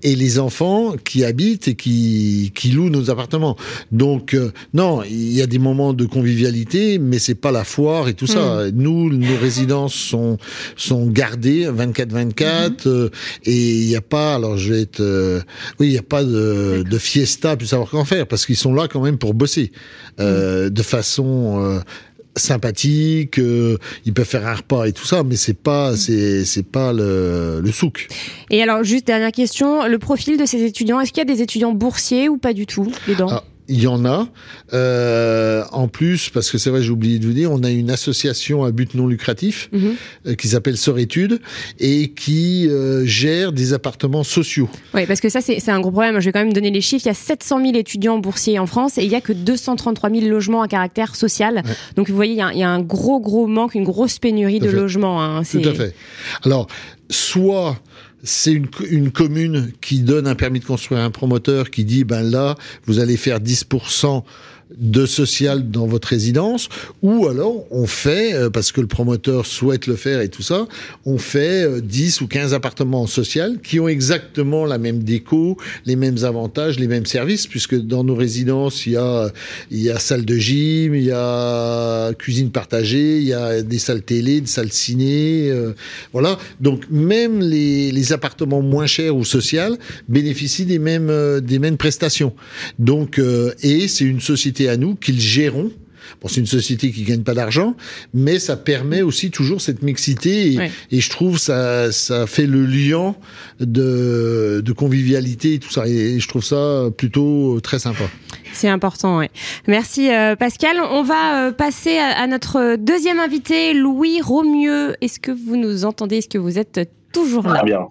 et 0.01 0.15
les 0.15 0.39
enfants 0.39 0.95
qui 1.03 1.23
habitent 1.23 1.67
et 1.67 1.75
qui, 1.75 2.51
qui 2.55 2.71
louent 2.71 2.89
nos 2.89 3.09
appartements. 3.11 3.55
Donc, 3.91 4.33
euh, 4.33 4.51
non, 4.73 5.03
il 5.03 5.31
y 5.31 5.41
a 5.41 5.47
des 5.47 5.59
moments 5.59 5.93
de 5.93 6.05
convivialité, 6.05 6.97
mais 6.97 7.19
c'est 7.19 7.35
pas 7.35 7.51
la 7.51 7.63
foire 7.63 8.07
et 8.07 8.15
tout 8.15 8.25
ça. 8.25 8.65
Mm. 8.65 8.71
Nous, 8.73 9.13
nos 9.13 9.37
résidences 9.37 9.93
sont, 9.93 10.37
sont 10.75 11.05
gardées 11.07 11.67
24-24, 11.67 12.33
mm-hmm. 12.33 12.87
euh, 12.87 13.09
et 13.45 13.81
il 13.81 13.87
n'y 13.87 13.95
a 13.95 14.01
pas, 14.01 14.35
alors 14.35 14.57
je 14.57 14.73
vais 14.73 14.81
être, 14.81 15.01
euh, 15.01 15.39
oui, 15.79 15.87
il 15.87 15.91
n'y 15.91 15.99
a 15.99 16.03
pas 16.03 16.23
de, 16.23 16.83
de 16.89 16.97
fiesta, 16.97 17.55
plus 17.55 17.67
savoir 17.67 17.89
qu'en 17.89 18.05
faire, 18.05 18.27
parce 18.27 18.45
qu'ils 18.47 18.57
sont 18.57 18.73
là 18.73 18.87
quand 18.87 19.01
même 19.01 19.19
pour 19.19 19.35
bosser, 19.35 19.71
mm. 20.17 20.69
de 20.69 20.81
façon 20.81 21.79
sympathique, 22.37 23.39
euh, 23.39 23.77
ils 24.05 24.13
peuvent 24.13 24.25
faire 24.27 24.47
un 24.47 24.55
repas 24.55 24.85
et 24.85 24.93
tout 24.93 25.05
ça, 25.05 25.23
mais 25.23 25.35
c'est 25.35 25.57
pas 25.57 25.95
c'est 25.95 26.45
c'est 26.45 26.65
pas 26.65 26.93
le, 26.93 27.61
le 27.63 27.71
souk. 27.71 28.07
Et 28.49 28.61
alors 28.61 28.83
juste 28.83 29.07
dernière 29.07 29.31
question, 29.31 29.87
le 29.87 29.99
profil 29.99 30.37
de 30.37 30.45
ces 30.45 30.63
étudiants, 30.63 30.99
est-ce 30.99 31.11
qu'il 31.11 31.19
y 31.19 31.29
a 31.29 31.33
des 31.35 31.41
étudiants 31.41 31.73
boursiers 31.73 32.29
ou 32.29 32.37
pas 32.37 32.53
du 32.53 32.65
tout 32.65 32.91
dedans? 33.07 33.27
Ah, 33.29 33.43
il 33.67 33.81
y 33.81 33.87
en 33.87 34.05
a. 34.05 34.27
Euh, 34.73 35.63
en 35.71 35.87
plus, 35.87 36.29
parce 36.29 36.51
que 36.51 36.57
c'est 36.57 36.69
vrai, 36.69 36.81
j'ai 36.81 36.91
oublié 36.91 37.19
de 37.19 37.25
vous 37.25 37.33
dire, 37.33 37.51
on 37.51 37.63
a 37.63 37.69
une 37.69 37.91
association 37.91 38.63
à 38.63 38.71
but 38.71 38.93
non 38.95 39.07
lucratif 39.07 39.69
mhm. 39.71 39.95
euh, 40.27 40.35
qui 40.35 40.47
s'appelle 40.49 40.77
Soritude 40.77 41.39
et 41.79 42.09
qui 42.09 42.67
euh, 42.69 43.05
gère 43.05 43.51
des 43.51 43.73
appartements 43.73 44.23
sociaux. 44.23 44.69
Oui, 44.93 45.05
parce 45.05 45.19
que 45.19 45.29
ça, 45.29 45.41
c'est 45.41 45.69
un 45.69 45.79
gros 45.79 45.91
problème. 45.91 46.19
Je 46.19 46.25
vais 46.25 46.31
quand 46.31 46.43
même 46.43 46.53
donner 46.53 46.71
les 46.71 46.81
chiffres. 46.81 47.05
Il 47.05 47.09
y 47.09 47.11
a 47.11 47.15
700 47.15 47.61
000 47.61 47.77
étudiants 47.77 48.17
boursiers 48.19 48.59
en 48.59 48.67
France 48.67 48.97
et 48.97 49.03
il 49.03 49.11
y 49.11 49.15
a 49.15 49.21
que 49.21 49.33
233 49.33 50.09
000 50.09 50.27
logements 50.27 50.61
à 50.61 50.67
caractère 50.67 51.15
social. 51.15 51.63
Donc, 51.95 52.09
vous 52.09 52.15
voyez, 52.15 52.33
il 52.33 52.37
y, 52.37 52.41
a, 52.41 52.51
il 52.53 52.59
y, 52.59 52.63
a, 52.63 52.69
un 52.69 52.81
gros, 52.81 53.19
gros 53.19 53.47
manque, 53.47 53.75
une 53.75 53.83
grosse 53.83 54.19
pénurie 54.19 54.59
de 54.59 54.69
logements. 54.69 55.23
Hein. 55.23 55.43
Tout 55.43 55.61
à 55.63 55.73
fait. 55.73 55.93
Alors, 56.43 56.67
soit 57.09 57.77
c'est 58.27 58.51
une, 58.51 58.67
une, 58.89 59.11
commune 59.11 59.71
qui 59.81 60.01
donne 60.01 60.27
un 60.27 60.35
permis 60.35 60.59
de 60.59 60.65
construire 60.65 60.99
à 61.01 61.03
un 61.05 61.11
promoteur 61.11 61.71
qui 61.71 61.85
dit 61.85 62.03
ben 62.03 62.21
là 62.21 62.55
vous 62.85 62.99
allez 62.99 63.17
faire 63.17 63.39
10% 63.39 64.23
de 64.75 65.05
social 65.05 65.69
dans 65.69 65.87
votre 65.87 66.09
résidence, 66.09 66.69
ou 67.01 67.27
alors 67.27 67.65
on 67.71 67.87
fait, 67.87 68.33
euh, 68.33 68.49
parce 68.49 68.71
que 68.71 68.81
le 68.81 68.87
promoteur 68.87 69.45
souhaite 69.45 69.87
le 69.87 69.95
faire 69.95 70.21
et 70.21 70.29
tout 70.29 70.41
ça, 70.41 70.67
on 71.05 71.17
fait 71.17 71.81
10 71.81 72.21
euh, 72.21 72.25
ou 72.25 72.27
15 72.27 72.53
appartements 72.53 73.07
social 73.07 73.59
qui 73.63 73.79
ont 73.79 73.87
exactement 73.87 74.65
la 74.65 74.77
même 74.77 75.03
déco, 75.03 75.57
les 75.85 75.95
mêmes 75.95 76.23
avantages, 76.23 76.79
les 76.79 76.87
mêmes 76.87 77.05
services, 77.05 77.47
puisque 77.47 77.75
dans 77.75 78.03
nos 78.03 78.15
résidences, 78.15 78.85
il 78.85 78.93
y 78.93 78.97
a, 78.97 79.31
il 79.71 79.81
y 79.81 79.89
a 79.89 79.99
salle 79.99 80.25
de 80.25 80.37
gym, 80.37 80.95
il 80.95 81.03
y 81.03 81.11
a 81.11 82.13
cuisine 82.13 82.51
partagée, 82.51 83.19
il 83.19 83.25
y 83.27 83.33
a 83.33 83.61
des 83.61 83.79
salles 83.79 84.03
télé, 84.03 84.41
des 84.41 84.47
salles 84.47 84.71
ciné, 84.71 85.49
euh, 85.49 85.73
voilà. 86.11 86.37
Donc 86.59 86.83
même 86.91 87.39
les, 87.39 87.91
les 87.91 88.13
appartements 88.13 88.61
moins 88.61 88.87
chers 88.87 89.15
ou 89.15 89.23
sociaux 89.23 89.47
bénéficient 90.09 90.65
des 90.65 90.77
mêmes, 90.79 91.39
des 91.39 91.57
mêmes 91.57 91.77
prestations. 91.77 92.33
Donc, 92.79 93.19
et 93.63 93.87
c'est 93.87 94.03
une 94.03 94.19
société 94.19 94.56
à 94.65 94.77
nous 94.77 94.95
qu'ils 94.95 95.19
gérons. 95.19 95.71
Bon, 96.21 96.27
c'est 96.29 96.39
une 96.39 96.47
société 96.47 96.91
qui 96.91 97.03
gagne 97.03 97.23
pas 97.23 97.33
d'argent, 97.33 97.75
mais 98.13 98.39
ça 98.39 98.55
permet 98.55 99.01
aussi 99.01 99.29
toujours 99.29 99.61
cette 99.61 99.81
mixité 99.81 100.53
et, 100.53 100.59
et, 100.91 101.01
je 101.01 101.09
trouve 101.09 101.37
ça 101.37 101.91
ça 101.91 102.27
fait 102.27 102.45
le 102.45 102.65
lien 102.65 103.15
de, 103.59 104.61
de 104.63 104.71
convivialité 104.71 105.55
et 105.55 105.59
tout 105.59 105.69
ça 105.69 105.85
et 105.85 106.19
je 106.19 106.27
trouve 106.27 106.43
ça 106.43 106.85
plutôt 106.95 107.59
très 107.61 107.79
sympa. 107.79 108.05
C'est 108.53 108.69
important, 108.69 109.19
oui. 109.19 109.25
Merci 109.67 110.09
euh, 110.09 110.35
Pascal. 110.35 110.77
On 110.79 111.03
va 111.03 111.47
euh, 111.47 111.51
passer 111.51 111.97
à, 111.97 112.21
à, 112.21 112.27
notre 112.27 112.77
deuxième 112.77 113.19
invité, 113.19 113.73
Louis 113.73 114.21
Romieux. 114.21 114.95
Est-ce 115.01 115.19
que 115.19 115.31
vous 115.31 115.57
nous 115.57 115.85
entendez? 115.85 116.17
Est-ce 116.17 116.29
que 116.29 116.37
vous 116.37 116.57
êtes 116.57 116.89
toujours 117.13 117.47
là? 117.47 117.55
Très 117.55 117.65
bien. 117.65 117.87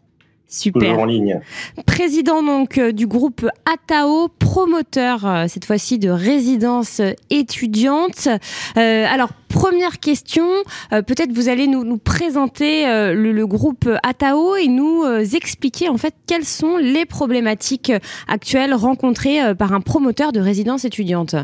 Super. 0.49 0.99
en 0.99 1.05
ligne. 1.05 1.41
Président 1.87 2.43
donc 2.43 2.79
euh, 2.79 2.93
du 2.93 3.09
groupe 3.09 3.47
Atao, 3.71 4.29
promoteur 4.29 5.27
euh, 5.27 5.45
cette 5.49 5.65
fois-ci 5.65 5.99
de 5.99 6.09
résidence 6.09 7.01
étudiante. 7.31 8.29
Euh, 8.77 9.07
alors 9.09 9.31
première 9.49 9.99
question, 9.99 10.47
peut-être 10.91 11.33
vous 11.33 11.49
allez 11.49 11.67
nous, 11.67 11.83
nous 11.83 11.97
présenter 11.97 12.85
le, 12.85 13.33
le, 13.33 13.47
groupe 13.47 13.89
Atao 14.03 14.55
et 14.57 14.69
nous 14.69 15.05
expliquer 15.35 15.89
en 15.89 15.97
fait 15.97 16.15
quelles 16.27 16.45
sont 16.45 16.77
les 16.77 17.07
problématiques 17.07 17.91
actuelles 18.29 18.75
rencontrées 18.75 19.55
par 19.55 19.73
un 19.73 19.81
promoteur 19.81 20.33
de 20.33 20.41
résidence 20.41 20.85
étudiante. 20.85 21.37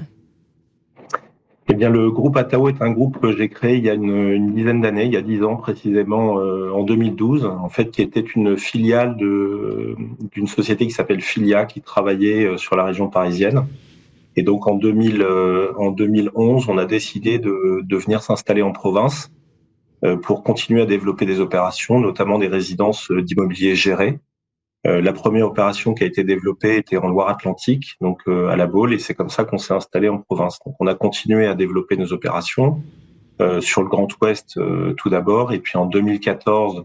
Eh 1.68 1.74
bien, 1.74 1.90
le 1.90 2.10
groupe 2.10 2.36
Atao 2.36 2.68
est 2.68 2.82
un 2.82 2.90
groupe 2.90 3.20
que 3.20 3.36
j'ai 3.36 3.48
créé 3.48 3.76
il 3.76 3.84
y 3.84 3.90
a 3.90 3.94
une, 3.94 4.52
dizaine 4.52 4.80
d'années, 4.80 5.04
il 5.04 5.12
y 5.12 5.16
a 5.16 5.22
dix 5.22 5.44
ans 5.44 5.56
précisément, 5.56 6.40
euh, 6.40 6.72
en 6.72 6.82
2012, 6.82 7.44
en 7.44 7.68
fait, 7.68 7.90
qui 7.90 8.02
était 8.02 8.20
une 8.20 8.56
filiale 8.56 9.16
d'une 9.16 10.46
société 10.48 10.86
qui 10.86 10.90
s'appelle 10.90 11.20
Filia, 11.20 11.64
qui 11.64 11.80
travaillait 11.80 12.46
euh, 12.46 12.56
sur 12.56 12.74
la 12.74 12.84
région 12.84 13.08
parisienne. 13.08 13.64
Et 14.34 14.42
donc 14.42 14.66
en 14.66 14.74
2000, 14.74 15.22
euh, 15.22 15.72
en 15.78 15.92
2011, 15.92 16.68
on 16.68 16.78
a 16.78 16.84
décidé 16.84 17.38
de, 17.38 17.82
de 17.84 17.96
venir 17.96 18.22
s'installer 18.22 18.62
en 18.62 18.72
province 18.72 19.30
pour 20.24 20.42
continuer 20.42 20.82
à 20.82 20.86
développer 20.86 21.26
des 21.26 21.38
opérations, 21.38 22.00
notamment 22.00 22.40
des 22.40 22.48
résidences 22.48 23.12
d'immobilier 23.12 23.76
gérées. 23.76 24.18
Euh, 24.86 25.00
la 25.00 25.12
première 25.12 25.46
opération 25.46 25.94
qui 25.94 26.02
a 26.02 26.06
été 26.06 26.24
développée 26.24 26.76
était 26.76 26.96
en 26.96 27.08
Loire-Atlantique, 27.08 27.96
donc 28.00 28.20
euh, 28.26 28.48
à 28.48 28.56
la 28.56 28.66
Baule, 28.66 28.92
et 28.92 28.98
c'est 28.98 29.14
comme 29.14 29.28
ça 29.28 29.44
qu'on 29.44 29.58
s'est 29.58 29.74
installé 29.74 30.08
en 30.08 30.18
province. 30.18 30.58
Donc 30.66 30.74
on 30.80 30.86
a 30.88 30.94
continué 30.94 31.46
à 31.46 31.54
développer 31.54 31.96
nos 31.96 32.12
opérations 32.12 32.82
euh, 33.40 33.60
sur 33.60 33.82
le 33.82 33.88
Grand 33.88 34.08
Ouest 34.20 34.58
tout 34.96 35.08
d'abord, 35.08 35.52
et 35.52 35.60
puis 35.60 35.78
en 35.78 35.86
2014, 35.86 36.84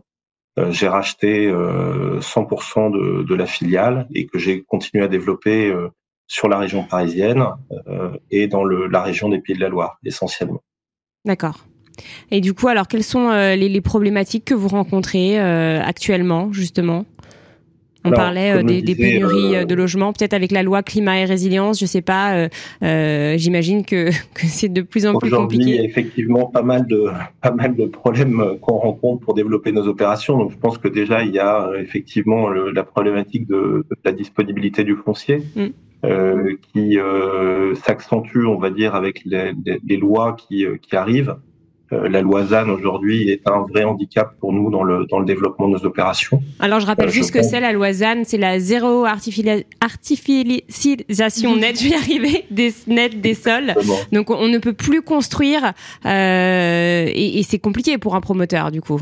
j'ai 0.70 0.88
racheté 0.88 1.52
100% 1.52 2.92
de, 2.92 3.22
de, 3.22 3.36
la 3.36 3.46
filiale 3.46 4.08
et 4.16 4.26
que 4.26 4.40
j'ai 4.40 4.64
continué 4.64 5.04
à 5.04 5.08
développer 5.08 5.72
sur 6.26 6.48
la 6.48 6.58
région 6.58 6.84
parisienne 6.84 7.46
et 8.32 8.48
dans 8.48 8.64
le, 8.64 8.88
la 8.88 9.04
région 9.04 9.30
des 9.30 9.40
Pays 9.40 9.56
de 9.56 9.62
la 9.62 9.70
Loire 9.70 10.00
essentiellement. 10.04 10.64
D'accord. 11.26 11.60
Et 12.32 12.42
du 12.42 12.56
coup, 12.56 12.70
alors 12.70 12.88
quelles 12.88 13.04
sont 13.04 13.30
les, 13.30 13.70
les 13.70 13.82
problématiques 13.82 14.46
que 14.46 14.56
vous 14.56 14.70
rencontrez 14.70 15.38
actuellement 15.38 16.52
justement? 16.52 17.06
On 18.08 18.12
parlait 18.12 18.52
euh, 18.52 18.64
des, 18.64 18.96
pénuries 18.96 19.56
euh, 19.56 19.66
de 19.66 19.76
logements, 19.76 20.14
peut-être 20.14 20.34
avec 20.34 20.52
la 20.52 20.64
loi 20.64 20.84
climat 20.84 21.20
et 21.20 21.26
résilience, 21.26 21.80
je 21.80 21.86
sais 21.86 22.02
pas. 22.02 22.48
Euh, 22.84 23.38
j'imagine 23.38 23.86
que, 23.86 24.10
c'est 24.36 24.72
de 24.72 24.82
plus 24.82 25.06
en 25.06 25.18
plus 25.18 25.30
compliqué. 25.30 25.64
Il 25.64 25.76
y 25.76 25.80
a 25.80 25.84
effectivement 25.84 26.46
pas 26.46 26.62
mal 26.62 26.88
de 26.88 27.06
pas 27.42 27.52
mal 27.52 27.76
de 27.76 27.86
problèmes 27.86 28.58
qu'on 28.62 28.78
rencontre 28.78 29.24
pour 29.24 29.34
développer 29.34 29.72
nos 29.72 29.88
opérations. 29.88 30.38
Donc 30.38 30.52
je 30.52 30.58
pense 30.58 30.78
que 30.78 30.88
déjà 30.88 31.24
il 31.24 31.34
y 31.34 31.40
a 31.40 31.70
effectivement 31.80 32.50
la 32.50 32.84
problématique 32.84 33.48
de, 33.48 33.86
la 34.04 34.12
disponibilité 34.12 34.84
du 34.84 34.96
foncier. 34.96 35.44
Mm. 35.56 35.68
qui 36.72 36.98
s'accentue, 37.84 38.46
on 38.46 38.58
va 38.58 38.70
dire, 38.70 38.96
avec 38.96 39.24
les, 39.26 39.98
lois 39.98 40.38
qui, 40.38 40.66
qui 40.82 40.96
arrivent. 40.96 41.36
Euh, 41.94 42.10
la 42.10 42.20
loi 42.22 42.44
ZAN 42.46 42.68
aujourd'hui 42.70 43.30
est 43.30 43.48
un 43.48 43.62
vrai 43.62 43.86
handicap 43.86 44.36
pour 44.40 44.52
nous 44.52 44.70
dans 44.70 44.84
le, 44.84 45.06
dans 45.06 45.20
le 45.20 45.26
développement 45.26 45.70
de 45.70 45.74
nos 45.74 45.86
opérations. 45.86 46.44
Alors 46.60 46.82
je 46.82 46.86
rappelle 46.86 47.08
euh, 47.08 47.12
juste 47.12 47.32
que 47.32 47.42
c'est 47.42 47.62
la 47.62 47.72
loi 47.72 47.94
ZAN, 47.94 48.24
c'est 48.26 48.38
la 48.38 48.60
zéro 48.60 49.06
artificialisation 49.06 51.56
nette, 51.56 51.80
je 51.80 51.86
vais 51.86 51.92
y 51.92 51.96
arriver, 51.96 52.44
des, 52.52 52.74
net 52.88 53.22
des 53.22 53.34
sols. 53.34 53.74
Donc 54.12 54.30
on 54.30 54.50
ne 54.50 54.58
peut 54.58 54.74
plus 54.74 55.02
construire 55.02 55.72
euh, 56.06 57.06
et, 57.08 57.40
et 57.40 57.44
c'est 57.44 57.60
compliqué 57.60 57.98
pour 57.98 58.16
un 58.16 58.22
promoteur 58.22 58.72
du 58.72 58.82
coup. 58.82 59.00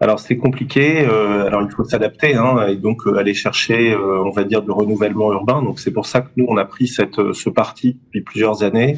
Alors 0.00 0.20
c'est 0.20 0.36
compliqué, 0.36 1.00
euh, 1.00 1.46
alors 1.46 1.62
il 1.62 1.70
faut 1.72 1.82
s'adapter 1.82 2.36
hein, 2.36 2.68
et 2.68 2.76
donc 2.76 3.04
euh, 3.06 3.18
aller 3.18 3.34
chercher, 3.34 3.92
euh, 3.92 4.22
on 4.24 4.30
va 4.30 4.44
dire, 4.44 4.62
du 4.62 4.70
renouvellement 4.70 5.32
urbain. 5.32 5.60
Donc 5.60 5.80
c'est 5.80 5.90
pour 5.90 6.06
ça 6.06 6.20
que 6.20 6.28
nous 6.36 6.46
on 6.48 6.56
a 6.56 6.64
pris 6.64 6.86
cette 6.86 7.32
ce 7.32 7.50
parti 7.50 7.98
depuis 8.04 8.20
plusieurs 8.20 8.62
années 8.62 8.96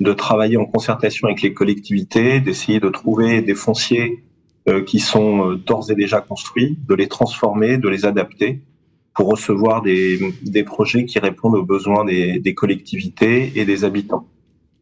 de 0.00 0.12
travailler 0.12 0.56
en 0.56 0.64
concertation 0.64 1.28
avec 1.28 1.42
les 1.42 1.52
collectivités, 1.52 2.40
d'essayer 2.40 2.80
de 2.80 2.88
trouver 2.88 3.42
des 3.42 3.54
fonciers 3.54 4.24
euh, 4.68 4.84
qui 4.84 5.00
sont 5.00 5.50
euh, 5.50 5.56
d'ores 5.56 5.90
et 5.90 5.96
déjà 5.96 6.20
construits, 6.20 6.78
de 6.88 6.94
les 6.94 7.08
transformer, 7.08 7.78
de 7.78 7.88
les 7.88 8.06
adapter 8.06 8.60
pour 9.12 9.28
recevoir 9.28 9.82
des, 9.82 10.20
des 10.42 10.62
projets 10.62 11.04
qui 11.04 11.18
répondent 11.18 11.56
aux 11.56 11.64
besoins 11.64 12.04
des, 12.04 12.38
des 12.38 12.54
collectivités 12.54 13.52
et 13.56 13.64
des 13.64 13.84
habitants, 13.84 14.28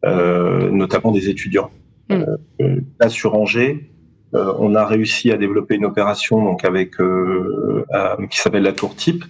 euh, 0.05 0.69
notamment 0.69 1.11
des 1.11 1.29
étudiants. 1.29 1.71
Mmh. 2.09 2.23
Euh, 2.61 2.81
là, 2.99 3.09
sur 3.09 3.33
Angers, 3.33 3.89
on 4.33 4.75
a 4.75 4.85
réussi 4.85 5.29
à 5.29 5.35
développer 5.35 5.75
une 5.75 5.83
opération 5.83 6.41
donc 6.41 6.63
avec 6.63 6.91
qui 8.29 8.37
s'appelle 8.37 8.63
la 8.63 8.71
Tour 8.71 8.95
Type, 8.95 9.25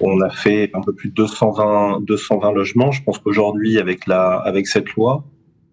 on 0.00 0.20
a 0.20 0.30
fait 0.30 0.70
un 0.74 0.80
peu 0.80 0.94
plus 0.94 1.08
de 1.10 1.14
220, 1.14 2.00
220 2.02 2.52
logements. 2.52 2.92
Je 2.92 3.02
pense 3.02 3.18
qu'aujourd'hui, 3.18 3.78
avec 3.78 4.06
la, 4.06 4.36
avec 4.36 4.66
cette 4.66 4.90
loi, 4.94 5.24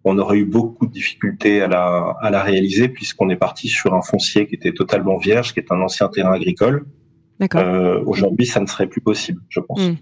on 0.03 0.17
aurait 0.17 0.37
eu 0.37 0.45
beaucoup 0.45 0.85
de 0.85 0.91
difficultés 0.91 1.61
à 1.61 1.67
la, 1.67 2.15
à 2.21 2.29
la 2.29 2.41
réaliser 2.41 2.89
puisqu'on 2.89 3.29
est 3.29 3.35
parti 3.35 3.67
sur 3.67 3.93
un 3.93 4.01
foncier 4.01 4.47
qui 4.47 4.55
était 4.55 4.73
totalement 4.73 5.17
vierge, 5.17 5.53
qui 5.53 5.59
est 5.59 5.71
un 5.71 5.81
ancien 5.81 6.07
terrain 6.07 6.33
agricole. 6.33 6.85
Euh, 7.55 8.03
Aujourd'hui, 8.05 8.45
ça 8.45 8.59
ne 8.59 8.67
serait 8.67 8.87
plus 8.87 9.01
possible, 9.01 9.41
je 9.49 9.59
pense. 9.59 9.81
Hmm. 9.81 9.95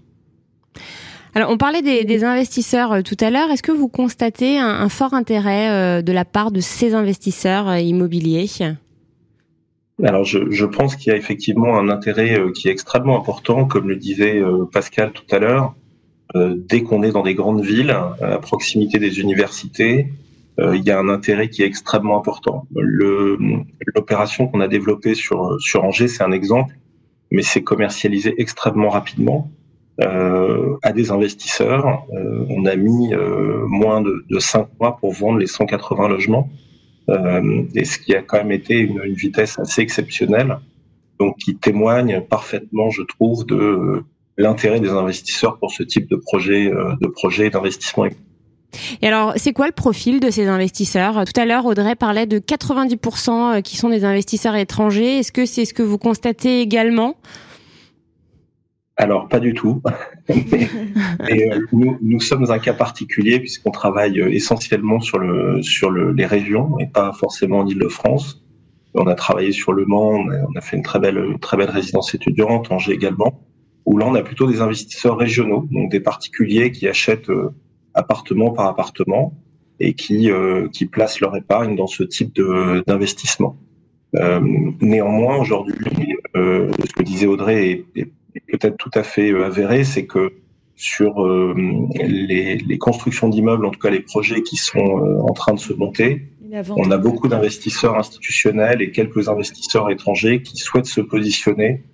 Alors, 1.34 1.50
on 1.50 1.56
parlait 1.56 1.82
des, 1.82 2.24
investisseurs 2.24 2.92
euh, 2.92 3.02
tout 3.02 3.16
à 3.20 3.30
l'heure. 3.30 3.50
Est-ce 3.50 3.62
que 3.62 3.72
vous 3.72 3.88
constatez 3.88 4.58
un, 4.58 4.88
fort 4.88 5.14
intérêt 5.14 5.70
euh, 5.70 6.02
de 6.02 6.12
la 6.12 6.24
part 6.24 6.50
de 6.50 6.60
ces 6.60 6.94
investisseurs 6.94 7.76
immobiliers? 7.76 8.46
Alors 10.04 10.24
je, 10.24 10.64
pense 10.64 10.96
qu'il 10.96 11.12
y 11.12 11.14
a 11.14 11.18
effectivement 11.18 11.78
un 11.78 11.88
intérêt 11.88 12.38
euh, 12.38 12.52
qui 12.52 12.68
est 12.68 12.72
extrêmement 12.72 13.18
important, 13.18 13.66
comme 13.66 13.88
le 13.88 13.96
disait 13.96 14.40
euh, 14.40 14.64
Pascal 14.64 15.12
tout 15.12 15.24
à 15.30 15.38
l'heure. 15.38 15.74
Euh, 16.36 16.54
dès 16.56 16.82
qu'on 16.82 17.02
est 17.02 17.10
dans 17.10 17.22
des 17.22 17.34
grandes 17.34 17.64
villes, 17.64 17.90
à 17.90 18.38
proximité 18.38 18.98
des 18.98 19.20
universités, 19.20 20.12
il 20.74 20.82
y 20.84 20.90
a 20.90 20.98
un 20.98 21.08
intérêt 21.08 21.48
qui 21.48 21.62
est 21.62 21.66
extrêmement 21.66 22.18
important. 22.18 22.66
L'opération 22.74 24.46
qu'on 24.46 24.60
a 24.60 24.68
développée 24.68 25.14
sur, 25.14 25.58
sur 25.58 25.84
Angers, 25.84 26.06
c'est 26.06 26.22
un 26.22 26.32
exemple, 26.32 26.74
mais 27.30 27.40
c'est 27.40 27.62
commercialisé 27.62 28.34
extrêmement 28.36 28.90
rapidement 28.90 29.50
à 29.98 30.92
des 30.92 31.12
investisseurs. 31.12 32.04
on 32.50 32.66
a 32.66 32.76
mis 32.76 33.14
moins 33.68 34.02
de, 34.02 34.22
de 34.28 34.38
5 34.38 34.68
mois 34.78 34.98
pour 34.98 35.14
vendre 35.14 35.38
les 35.38 35.46
180 35.46 36.08
logements. 36.08 36.50
Euh, 37.08 37.62
et 37.74 37.84
ce 37.84 37.98
qui 37.98 38.14
a 38.14 38.22
quand 38.22 38.38
même 38.38 38.52
été 38.52 38.78
une, 38.78 39.00
vitesse 39.14 39.58
assez 39.58 39.82
exceptionnelle, 39.82 40.58
donc 41.18 41.36
qui 41.38 41.56
témoigne 41.56 42.20
parfaitement, 42.20 42.90
je 42.90 43.02
trouve, 43.02 43.44
de 43.46 44.02
l'intérêt 44.36 44.80
des 44.80 44.90
investisseurs 44.90 45.58
pour 45.58 45.72
ce 45.72 45.82
type 45.82 46.08
de 46.08 46.16
projet, 46.16 46.72
euh, 46.72 46.94
de 47.00 47.08
projet 47.08 47.50
d'investissement. 47.50 48.06
Et 49.02 49.08
alors, 49.08 49.32
c'est 49.36 49.52
quoi 49.52 49.66
le 49.66 49.72
profil 49.72 50.20
de 50.20 50.30
ces 50.30 50.46
investisseurs? 50.46 51.24
Tout 51.24 51.40
à 51.40 51.44
l'heure, 51.44 51.66
Audrey 51.66 51.96
parlait 51.96 52.26
de 52.26 52.38
90% 52.38 53.30
euh, 53.30 53.60
qui 53.60 53.76
sont 53.76 53.88
des 53.88 54.04
investisseurs 54.04 54.54
étrangers. 54.54 55.18
Est-ce 55.18 55.32
que 55.32 55.46
c'est 55.46 55.64
ce 55.64 55.74
que 55.74 55.82
vous 55.82 55.98
constatez 55.98 56.60
également? 56.60 57.16
Alors, 59.00 59.28
pas 59.28 59.40
du 59.40 59.54
tout. 59.54 59.82
Euh, 60.30 61.60
nous, 61.72 61.98
nous, 62.00 62.20
sommes 62.20 62.50
un 62.50 62.58
cas 62.58 62.72
particulier 62.72 63.40
puisqu'on 63.40 63.70
travaille 63.70 64.20
euh, 64.20 64.32
essentiellement 64.32 65.00
sur, 65.00 65.18
le, 65.18 65.60
sur 65.60 65.90
le, 65.90 66.12
les 66.12 66.24
régions 66.24 66.78
et 66.78 66.86
pas 66.86 67.12
forcément 67.12 67.58
en 67.58 67.66
Ile-de-France. 67.66 68.42
On 68.94 69.06
a 69.06 69.14
travaillé 69.14 69.52
sur 69.52 69.72
Le 69.72 69.84
Mans, 69.84 70.12
on 70.12 70.56
a 70.56 70.60
fait 70.60 70.76
une 70.76 70.82
très 70.82 70.98
belle, 70.98 71.36
très 71.40 71.56
belle 71.56 71.68
résidence 71.70 72.14
étudiante, 72.14 72.72
Angers 72.72 72.92
également, 72.92 73.44
où 73.84 73.98
là, 73.98 74.06
on 74.06 74.14
a 74.14 74.22
plutôt 74.22 74.46
des 74.46 74.60
investisseurs 74.60 75.18
régionaux, 75.18 75.68
donc 75.70 75.90
des 75.90 76.00
particuliers 76.00 76.72
qui 76.72 76.88
achètent 76.88 77.28
euh, 77.28 77.50
appartement 77.94 78.52
par 78.52 78.66
appartement 78.66 79.34
et 79.78 79.94
qui, 79.94 80.30
qui 80.72 80.86
placent 80.86 81.20
leur 81.20 81.36
épargne 81.36 81.74
dans 81.74 81.86
ce 81.86 82.02
type 82.02 82.38
d'investissement. 82.86 83.56
néanmoins, 84.12 85.38
aujourd'hui, 85.38 85.74
ce 86.34 86.92
que 86.92 87.02
disait 87.02 87.26
Audrey 87.26 87.70
est, 87.70 87.84
est 87.96 88.12
peut-être 88.50 88.76
tout 88.76 88.90
à 88.94 89.02
fait 89.02 89.30
euh, 89.32 89.46
avéré, 89.46 89.84
c'est 89.84 90.06
que 90.06 90.32
sur 90.76 91.24
euh, 91.26 91.54
les, 91.94 92.56
les, 92.56 92.78
constructions 92.78 93.28
d'immeubles, 93.28 93.66
en 93.66 93.70
tout 93.70 93.78
cas 93.78 93.90
les 93.90 94.00
projets 94.00 94.42
qui 94.42 94.56
sont 94.56 94.78
euh, 94.78 95.20
en 95.20 95.32
train 95.34 95.52
de 95.52 95.58
se 95.58 95.74
monter, 95.74 96.28
on 96.70 96.90
a 96.90 96.98
beaucoup 96.98 97.28
d'investisseurs 97.28 97.96
institutionnels 97.96 98.82
et 98.82 98.90
quelques 98.90 99.28
investisseurs 99.28 99.90
étrangers 99.90 100.42
qui 100.42 100.56
souhaitent 100.56 100.86
se 100.86 101.00
positionner 101.00 101.84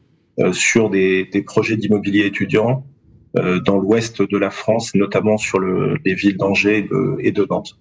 sur 0.53 0.89
des, 0.89 1.27
des 1.27 1.43
projets 1.43 1.77
d'immobilier 1.77 2.25
étudiant 2.25 2.87
dans 3.35 3.77
l'ouest 3.77 4.23
de 4.23 4.39
la 4.39 4.49
France, 4.49 4.95
notamment 4.95 5.37
sur 5.37 5.59
le, 5.59 5.99
les 6.07 6.15
villes 6.15 6.39
d'Angers 6.39 6.89
et 7.19 7.33
de 7.33 7.47
Nantes. 7.51 7.79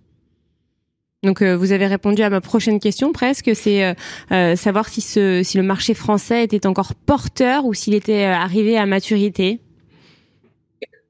Donc 1.25 1.41
vous 1.41 1.71
avez 1.71 1.87
répondu 1.87 2.21
à 2.21 2.29
ma 2.29 2.39
prochaine 2.39 2.79
question 2.79 3.11
presque, 3.11 3.51
c'est 3.55 3.95
euh, 4.31 4.55
savoir 4.55 4.87
si, 4.87 5.01
le 5.19 5.61
marché 5.61 5.93
français 5.93 6.43
était 6.43 6.67
encore 6.67 6.93
porteur 6.95 7.65
ou 7.65 7.73
s'il 7.73 7.93
était 7.93 8.23
arrivé 8.23 8.77
à 8.77 8.85
maturité. 8.85 9.59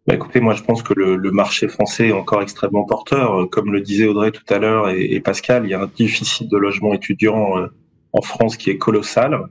Bah 0.08 0.14
écoutez, 0.14 0.40
moi 0.40 0.54
je 0.54 0.64
pense 0.64 0.84
que 0.84 0.94
le, 0.94 1.32
marché 1.32 1.68
français 1.68 2.10
est 2.10 2.14
encore 2.14 2.42
extrêmement 2.42 2.86
porteur. 2.86 3.50
Comme 3.50 3.74
le 3.74 3.82
disait 3.82 4.08
Audrey 4.08 4.32
tout 4.32 4.54
à 4.54 4.60
l'heure 4.60 4.90
et, 4.90 5.20
Pascal, 5.20 5.66
il 5.66 5.72
y 5.72 5.74
a 5.74 5.82
un 5.82 5.92
déficit 5.98 6.50
de 6.50 6.58
logements 6.58 6.94
étudiants 6.94 7.68
en 8.14 8.22
France 8.22 8.58
qui 8.58 8.70
est 8.70 8.78
colossal. 8.78 9.50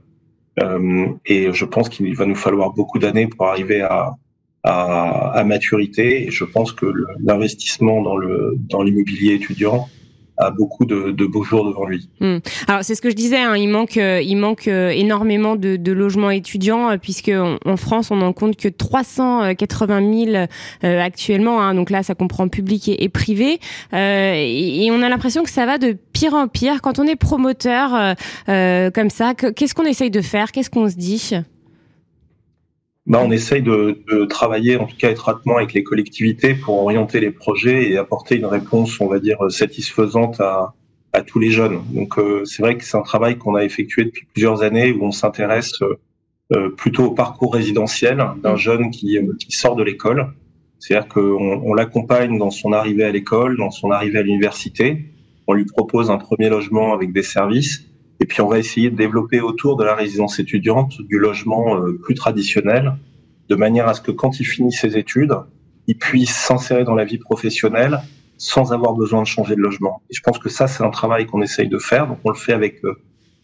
Euh, 0.62 1.06
et 1.26 1.52
je 1.52 1.64
pense 1.64 1.88
qu'il 1.88 2.14
va 2.16 2.26
nous 2.26 2.34
falloir 2.34 2.72
beaucoup 2.72 2.98
d'années 2.98 3.26
pour 3.26 3.46
arriver 3.46 3.82
à, 3.82 4.16
maturité. 5.44 6.26
Et 6.26 6.30
je 6.30 6.44
pense 6.44 6.72
que 6.72 6.86
l'investissement 7.20 8.02
dans 8.02 8.82
l'immobilier 8.82 9.34
étudiant 9.34 9.88
a 10.36 10.50
beaucoup 10.50 10.84
de, 10.84 11.12
de, 11.12 11.26
beaux 11.26 11.44
jours 11.44 11.64
devant 11.64 11.86
lui. 11.86 12.08
Hmm. 12.20 12.38
Alors 12.66 12.82
c'est 12.82 12.94
ce 12.94 13.02
que 13.02 13.10
je 13.10 13.14
disais, 13.14 13.38
hein, 13.38 13.56
il 13.56 13.68
manque, 13.68 13.96
euh, 13.96 14.20
il 14.20 14.36
manque 14.36 14.66
euh, 14.68 14.90
énormément 14.90 15.56
de, 15.56 15.76
de, 15.76 15.92
logements 15.92 16.30
étudiants 16.30 16.90
euh, 16.90 16.96
puisque 16.96 17.30
en, 17.30 17.76
France 17.76 18.10
on 18.10 18.16
n'en 18.16 18.32
compte 18.32 18.56
que 18.56 18.68
380 18.68 20.24
000 20.32 20.46
actuellement. 20.82 21.62
Hein, 21.62 21.74
donc 21.74 21.90
là 21.90 22.02
ça 22.02 22.14
comprend 22.14 22.48
public 22.48 22.88
et, 22.88 23.08
privé 23.08 23.58
et, 23.92 24.86
et, 24.86 24.90
on 24.90 25.02
a 25.02 25.08
l'impression 25.08 25.42
que 25.42 25.50
ça 25.50 25.66
va 25.66 25.78
de 25.78 25.96
pire 26.12 26.34
en 26.34 26.48
pire. 26.48 26.82
Quand 26.82 26.98
on 26.98 27.04
est 27.04 27.16
promoteur 27.16 28.16
comme 28.46 29.10
ça, 29.10 29.34
qu'est-ce 29.34 29.74
qu'on 29.74 29.84
essaye 29.84 30.10
de 30.10 30.20
faire? 30.20 30.52
Qu'est-ce 30.52 30.70
qu'on 30.70 30.88
se 30.88 30.96
dit? 30.96 31.34
Bah, 33.06 33.20
on 33.22 33.30
essaye 33.30 33.62
de, 33.62 34.02
de, 34.10 34.24
travailler 34.24 34.76
en 34.76 34.86
tout 34.86 34.96
cas 34.96 35.10
étroitement 35.10 35.56
avec 35.58 35.74
les 35.74 35.82
collectivités 35.82 36.54
pour 36.54 36.78
orienter 36.82 37.20
les 37.20 37.30
projets 37.30 37.90
et 37.90 37.98
apporter 37.98 38.36
une 38.36 38.46
réponse, 38.46 38.98
on 39.00 39.08
va 39.08 39.18
dire, 39.18 39.38
satisfaisante 39.50 40.40
à, 40.40 40.74
à 41.14 41.22
tous 41.22 41.38
les 41.38 41.50
jeunes. 41.50 41.80
Donc 41.90 42.18
euh, 42.18 42.44
c'est 42.44 42.62
vrai 42.62 42.76
que 42.76 42.84
c'est 42.84 42.96
un 42.96 43.02
travail 43.02 43.38
qu'on 43.38 43.54
a 43.54 43.64
effectué 43.64 44.04
depuis 44.04 44.26
plusieurs 44.32 44.62
années 44.62 44.92
où 44.92 45.04
on 45.04 45.12
s'intéresse 45.12 45.72
euh, 46.52 46.70
plutôt 46.70 47.06
au 47.06 47.10
parcours 47.12 47.54
résidentiel 47.54 48.22
d'un 48.42 48.56
jeune 48.56 48.90
qui, 48.90 49.18
qui 49.38 49.52
sort 49.52 49.76
de 49.76 49.82
l'école. 49.82 50.34
C'est-à-dire 50.78 51.08
qu'on 51.08 51.62
on, 51.64 51.72
l'accompagne 51.72 52.36
dans 52.38 52.50
son 52.50 52.72
arrivée 52.72 53.04
à 53.04 53.10
l'école, 53.10 53.56
dans 53.56 53.70
son 53.70 53.90
arrivée 53.90 54.18
à 54.18 54.22
l'université. 54.22 55.06
On 55.46 55.54
lui 55.54 55.64
propose 55.64 56.10
un 56.10 56.18
premier 56.18 56.48
logement 56.48 56.92
avec 56.92 57.12
des 57.12 57.22
services 57.22 57.86
et 58.20 58.26
puis 58.26 58.40
on 58.40 58.48
va 58.48 58.58
essayer 58.58 58.90
de 58.90 58.96
développer 58.96 59.40
autour 59.40 59.76
de 59.76 59.84
la 59.84 59.94
résidence 59.94 60.38
étudiante 60.38 61.00
du 61.02 61.18
logement 61.18 61.76
euh, 61.76 61.98
plus 62.02 62.14
traditionnel, 62.14 62.94
de 63.48 63.54
manière 63.56 63.88
à 63.88 63.94
ce 63.94 64.00
que 64.00 64.10
quand 64.10 64.40
il 64.40 64.44
finit 64.44 64.72
ses 64.72 64.96
études, 64.96 65.34
il 65.86 65.98
puisse 65.98 66.34
s'insérer 66.34 66.84
dans 66.84 66.94
la 66.94 67.04
vie 67.04 67.18
professionnelle 67.18 68.00
sans 68.38 68.72
avoir 68.72 68.94
besoin 68.94 69.22
de 69.22 69.26
changer 69.26 69.54
de 69.54 69.60
logement. 69.60 70.02
Et 70.10 70.14
je 70.14 70.20
pense 70.22 70.38
que 70.38 70.48
ça, 70.48 70.66
c'est 70.66 70.82
un 70.82 70.90
travail 70.90 71.26
qu'on 71.26 71.42
essaye 71.42 71.68
de 71.68 71.78
faire. 71.78 72.06
Donc 72.06 72.18
on 72.24 72.30
le 72.30 72.36
fait 72.36 72.52
avec 72.52 72.84
euh, 72.84 72.94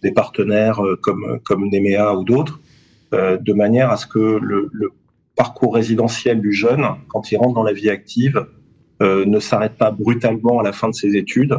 des 0.03 0.13
partenaires 0.13 0.85
euh, 0.85 0.97
comme, 0.97 1.41
comme 1.45 1.69
Nemea 1.69 2.15
ou 2.15 2.25
d'autres, 2.25 2.61
de 3.13 3.53
manière 3.53 3.91
à 3.91 3.97
ce 3.97 4.07
que 4.07 4.39
le, 4.41 4.71
le, 4.73 4.93
parcours 5.35 5.75
résidentiel 5.75 6.41
du 6.41 6.53
jeune, 6.53 6.87
quand 7.09 7.33
il 7.33 7.39
rentre 7.39 7.55
dans 7.55 7.65
la 7.65 7.73
vie 7.73 7.91
active, 7.91 8.47
ne 9.01 9.41
s'arrête 9.41 9.77
pas 9.77 9.91
brutalement 9.91 10.61
à 10.61 10.63
la 10.63 10.71
fin 10.71 10.89
de 10.89 10.95
ses 10.95 11.17
études, 11.17 11.59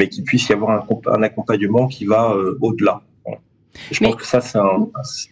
mais 0.00 0.08
qu'il 0.08 0.24
puisse 0.24 0.48
y 0.48 0.54
avoir 0.54 0.86
un, 1.06 1.22
accompagnement 1.22 1.86
qui 1.86 2.06
va 2.06 2.32
euh, 2.32 2.56
au-delà. 2.62 3.02
Je 3.92 4.02
pense 4.02 4.16
que 4.16 4.26
ça, 4.26 4.40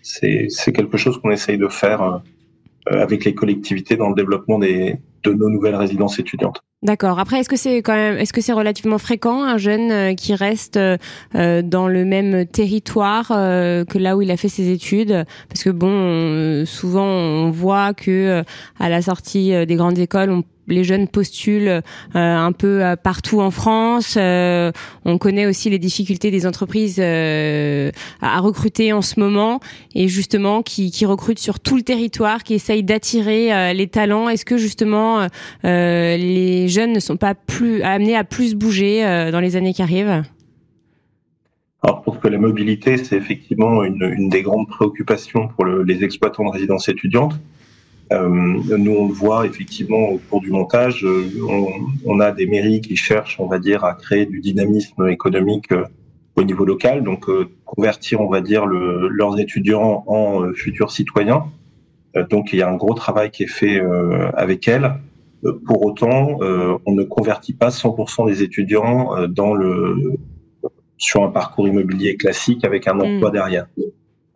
c'est 0.02 0.72
quelque 0.72 0.96
chose 0.98 1.18
qu'on 1.20 1.30
essaye 1.30 1.58
de 1.58 1.68
faire 1.68 2.02
euh, 2.02 3.02
avec 3.02 3.24
les 3.24 3.34
collectivités 3.34 3.96
dans 3.96 4.10
le 4.10 4.14
développement 4.14 4.58
des, 4.58 4.96
de 5.24 5.32
nos 5.32 5.48
nouvelles 5.48 5.74
résidences 5.74 6.18
étudiantes. 6.18 6.60
D'accord. 6.82 7.18
Après, 7.18 7.40
est-ce 7.40 7.48
que 7.48 7.56
c'est 7.56 7.78
quand 7.78 7.94
même, 7.94 8.16
est-ce 8.18 8.32
que 8.32 8.40
c'est 8.40 8.52
relativement 8.52 8.98
fréquent 8.98 9.42
un 9.42 9.56
jeune 9.56 9.90
euh, 9.90 10.14
qui 10.14 10.34
reste 10.34 10.78
dans 11.34 11.88
le 11.88 12.04
même 12.04 12.46
territoire 12.46 13.28
que 13.28 13.98
là 13.98 14.16
où 14.16 14.22
il 14.22 14.30
a 14.30 14.36
fait 14.36 14.50
ses 14.50 14.70
études? 14.70 15.24
Parce 15.48 15.64
que 15.64 15.70
bon, 15.70 16.66
souvent 16.66 17.06
on 17.06 17.50
voit 17.50 17.94
que 17.94 18.44
à 18.78 18.88
la 18.90 19.00
sortie 19.00 19.66
des 19.66 19.76
grandes 19.76 19.98
écoles, 19.98 20.30
on 20.30 20.44
les 20.68 20.84
jeunes 20.84 21.08
postulent 21.08 21.68
euh, 21.68 21.80
un 22.14 22.52
peu 22.52 22.84
euh, 22.84 22.96
partout 22.96 23.40
en 23.40 23.50
France. 23.50 24.16
Euh, 24.18 24.72
on 25.04 25.18
connaît 25.18 25.46
aussi 25.46 25.70
les 25.70 25.78
difficultés 25.78 26.30
des 26.30 26.46
entreprises 26.46 27.00
à 27.00 28.40
recruter 28.40 28.92
en 28.92 29.02
ce 29.02 29.20
moment 29.20 29.60
et 29.94 30.08
justement 30.08 30.62
qui, 30.62 30.90
recrutent 31.06 31.38
sur 31.38 31.60
tout 31.60 31.76
le 31.76 31.82
territoire, 31.82 32.42
qui 32.42 32.54
essayent 32.54 32.82
d'attirer 32.82 33.72
les 33.74 33.86
talents. 33.86 34.28
Est-ce 34.28 34.44
que 34.44 34.58
justement 34.58 35.26
les 35.64 36.68
jeunes 36.68 36.92
ne 36.92 37.00
sont 37.00 37.16
pas 37.16 37.34
plus 37.34 37.82
amenés 37.82 38.16
à 38.16 38.24
plus 38.24 38.54
bouger 38.54 39.02
dans 39.32 39.40
les 39.40 39.56
années 39.56 39.72
qui 39.72 39.82
arrivent? 39.82 40.22
Alors, 41.82 42.02
pour 42.02 42.20
que 42.20 42.28
la 42.28 42.38
mobilité, 42.38 42.96
c'est 42.96 43.16
effectivement 43.16 43.84
une, 43.84 44.28
des 44.28 44.42
grandes 44.42 44.68
préoccupations 44.68 45.48
pour 45.48 45.64
le, 45.64 45.84
les 45.84 46.02
exploitants 46.02 46.44
de 46.44 46.50
résidences 46.50 46.88
étudiantes. 46.88 47.38
Euh, 48.12 48.28
nous, 48.28 48.92
on 48.92 49.08
le 49.08 49.12
voit 49.12 49.46
effectivement 49.46 50.10
au 50.10 50.18
cours 50.18 50.40
du 50.40 50.50
montage. 50.50 51.04
Euh, 51.04 51.28
on, 51.48 51.68
on, 52.06 52.20
a 52.20 52.32
des 52.32 52.46
mairies 52.46 52.80
qui 52.80 52.96
cherchent, 52.96 53.38
on 53.38 53.46
va 53.46 53.58
dire, 53.58 53.84
à 53.84 53.94
créer 53.94 54.26
du 54.26 54.40
dynamisme 54.40 55.08
économique 55.08 55.72
euh, 55.72 55.84
au 56.36 56.42
niveau 56.42 56.64
local, 56.64 57.02
donc 57.02 57.26
convertir, 57.64 58.20
on 58.20 58.28
va 58.28 58.40
dire, 58.40 58.64
le, 58.64 59.08
leurs 59.08 59.40
étudiants 59.40 60.04
en 60.06 60.52
futurs 60.54 60.92
citoyens. 60.92 61.46
donc, 62.30 62.52
il 62.52 62.60
y 62.60 62.62
a 62.62 62.70
un 62.70 62.76
gros 62.76 62.94
travail 62.94 63.32
qui 63.32 63.42
est 63.42 63.48
fait 63.48 63.82
avec 64.34 64.68
elles. 64.68 64.94
Pour 65.66 65.84
autant, 65.84 66.38
on 66.40 66.92
ne 66.92 67.02
convertit 67.02 67.54
pas 67.54 67.70
100% 67.70 68.28
des 68.28 68.44
étudiants 68.44 69.26
dans 69.26 69.52
le 69.52 70.16
sur 70.96 71.24
un 71.24 71.30
parcours 71.30 71.66
immobilier 71.66 72.16
classique 72.16 72.64
avec 72.64 72.86
un 72.86 73.00
emploi 73.00 73.30
mmh. 73.30 73.32
derrière. 73.32 73.66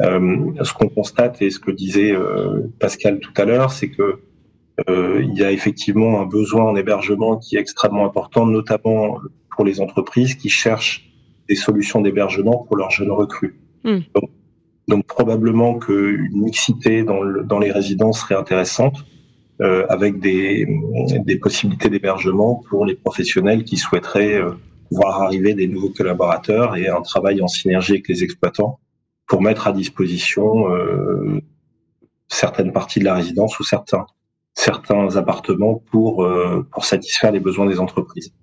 Euh, 0.01 0.53
ce 0.63 0.73
qu'on 0.73 0.89
constate 0.89 1.43
et 1.43 1.51
ce 1.51 1.61
que 1.61 1.71
disait 1.71 2.13
euh, 2.13 2.63
Pascal 2.79 3.21
tout 3.21 3.33
à 3.37 3.45
l'heure, 3.45 3.71
c'est 3.71 3.91
que 3.91 4.21
euh, 4.89 5.23
il 5.23 5.39
y 5.39 5.45
a 5.45 5.53
effectivement 5.53 6.21
un 6.21 6.27
besoin 6.27 6.65
en 6.65 6.77
hébergement 6.77 7.37
qui 7.37 7.57
est 7.57 7.61
extrêmement 7.61 8.07
important, 8.07 8.47
notamment 8.47 9.19
pour 9.55 9.65
les 9.65 9.81
entreprises 9.81 10.35
qui 10.35 10.49
cherchent 10.49 11.11
des 11.49 11.55
solutions 11.55 12.01
d'hébergement 12.01 12.65
pour 12.67 12.77
leurs 12.77 12.91
jeunes 12.91 13.11
recrues. 13.11 13.61
Hmm. 13.85 13.99
Donc, 14.15 14.31
donc, 14.89 15.07
probablement 15.07 15.79
qu'une 15.79 16.43
mixité 16.43 17.05
dans, 17.05 17.23
le, 17.23 17.45
dans, 17.45 17.61
les 17.61 17.71
résidences 17.71 18.21
serait 18.21 18.35
intéressante, 18.35 19.05
euh, 19.61 19.87
avec 19.89 20.19
des, 20.19 20.67
des 21.25 21.37
possibilités 21.37 21.89
d'hébergement 21.89 22.63
pour 22.69 22.85
les 22.85 22.97
professionnels 22.97 23.63
qui 23.63 23.77
souhaiteraient 23.77 24.41
euh, 24.41 24.53
voir 24.91 25.23
arriver 25.23 25.55
des 25.55 25.69
nouveaux 25.69 25.91
collaborateurs 25.91 26.75
et 26.77 26.89
un 26.89 27.01
travail 27.01 27.41
en 27.43 27.47
synergie 27.47 27.93
avec 27.93 28.09
les 28.09 28.25
exploitants 28.25 28.81
pour 29.33 29.41
mettre 29.41 29.67
à 29.67 29.73
disposition 29.73 30.69
euh, 30.69 31.41
certaines 32.29 32.71
parties 32.71 33.01
de 33.01 33.07
la 33.07 33.15
résidence 33.15 33.59
ou 33.59 33.65
certains 33.65 34.05
certains 34.53 35.17
appartements 35.17 35.83
pour 35.91 36.23
euh, 36.23 36.67
pour 36.71 36.85
satisfaire 36.85 37.33
les 37.33 37.41
besoins 37.41 37.65
des 37.65 37.81
entreprises. 37.81 38.35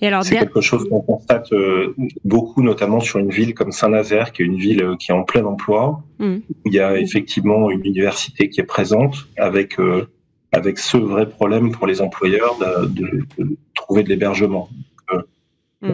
Et 0.00 0.06
alors, 0.06 0.22
c'est 0.22 0.38
quelque 0.38 0.60
chose 0.60 0.88
qu'on 0.88 1.00
constate 1.00 1.52
euh, 1.52 1.96
beaucoup, 2.24 2.62
notamment 2.62 3.00
sur 3.00 3.18
une 3.18 3.30
ville 3.30 3.54
comme 3.54 3.72
Saint-Nazaire, 3.72 4.30
qui 4.30 4.42
est 4.42 4.44
une 4.44 4.60
ville 4.66 4.82
euh, 4.84 4.94
qui 4.94 5.10
est 5.10 5.14
en 5.14 5.24
plein 5.24 5.44
emploi. 5.44 6.00
Mmh. 6.20 6.36
il 6.66 6.72
y 6.72 6.78
a 6.78 6.96
effectivement 6.96 7.68
une 7.68 7.84
université 7.84 8.48
qui 8.50 8.60
est 8.60 8.70
présente 8.76 9.16
avec 9.36 9.80
euh, 9.80 10.06
avec 10.52 10.78
ce 10.78 10.96
vrai 10.96 11.28
problème 11.28 11.72
pour 11.72 11.88
les 11.88 12.00
employeurs 12.00 12.56
de, 12.60 12.86
de, 12.86 13.26
de 13.36 13.56
trouver 13.74 14.04
de 14.04 14.10
l'hébergement. 14.10 14.68
Mmh. 15.82 15.90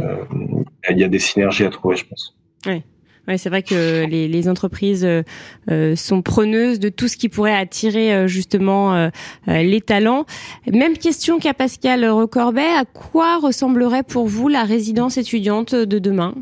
il 0.91 0.99
y 0.99 1.05
a 1.05 1.09
des 1.09 1.19
synergies 1.19 1.65
à 1.65 1.71
trouver, 1.71 1.97
je 1.97 2.05
pense. 2.07 2.37
Oui. 2.67 2.83
Ouais, 3.27 3.39
c'est 3.39 3.49
vrai 3.49 3.63
que 3.63 4.05
les, 4.07 4.49
entreprises 4.49 5.05
euh, 5.05 5.23
euh, 5.71 5.97
sont 5.97 6.21
preneuses 6.21 6.79
de 6.79 6.91
tout 6.91 7.09
ce 7.09 7.17
qui 7.17 7.31
pourrait 7.31 7.55
attirer 7.55 8.15
euh, 8.15 8.27
justement 8.27 9.11
les 9.47 9.81
talents. 9.81 10.27
Même 10.71 10.99
question 10.99 11.39
qu'à 11.39 11.55
Pascal 11.55 12.05
Recorbet. 12.05 12.63
À 12.63 12.85
quoi 12.85 13.39
ressemblerait 13.39 14.03
pour 14.03 14.27
vous 14.27 14.49
la 14.49 14.65
résidence 14.65 15.17
étudiante 15.17 15.75
de 15.75 15.99
demain? 15.99 16.35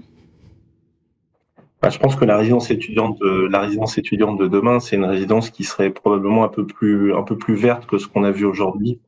Bah, 1.80 1.90
je 1.90 1.98
pense 1.98 2.16
que 2.16 2.24
la 2.24 2.36
résidence 2.36 2.70
étudiante, 2.70 3.18
de, 3.20 3.48
la 3.50 3.60
résidence 3.60 3.98
étudiante 3.98 4.38
de 4.38 4.48
demain, 4.48 4.80
c'est 4.80 4.96
une 4.96 5.04
résidence 5.04 5.50
qui 5.50 5.64
serait 5.64 5.90
probablement 5.90 6.44
un 6.44 6.48
peu 6.48 6.66
plus, 6.66 7.14
un 7.14 7.22
peu 7.22 7.36
plus 7.36 7.54
verte 7.54 7.86
que 7.86 7.98
ce 7.98 8.08
qu'on 8.08 8.24
a 8.24 8.30
vu 8.30 8.44
aujourd'hui. 8.44 8.98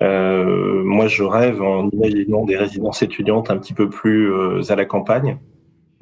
Moi, 0.00 1.08
je 1.08 1.22
rêve 1.24 1.60
en 1.60 1.90
imaginant 1.90 2.44
des 2.44 2.56
résidences 2.56 3.02
étudiantes 3.02 3.50
un 3.50 3.56
petit 3.56 3.74
peu 3.74 3.88
plus 3.88 4.32
à 4.70 4.76
la 4.76 4.84
campagne, 4.84 5.38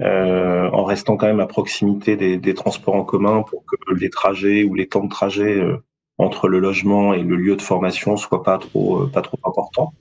euh, 0.00 0.68
en 0.70 0.84
restant 0.84 1.16
quand 1.16 1.26
même 1.26 1.40
à 1.40 1.46
proximité 1.46 2.16
des, 2.16 2.36
des, 2.36 2.54
transports 2.54 2.94
en 2.94 3.04
commun 3.04 3.42
pour 3.42 3.64
que 3.64 3.76
les 3.94 4.10
trajets 4.10 4.62
ou 4.64 4.74
les 4.74 4.88
temps 4.88 5.04
de 5.04 5.08
trajet 5.08 5.56
euh, 5.58 5.78
entre 6.18 6.48
le 6.48 6.58
logement 6.58 7.14
et 7.14 7.22
le 7.22 7.36
lieu 7.36 7.56
de 7.56 7.62
formation 7.62 8.16
soient 8.16 8.42
pas 8.42 8.58
trop 8.58 9.04
euh, 9.04 9.10
pas 9.10 9.22
trop 9.22 9.38
importants. 9.44 9.94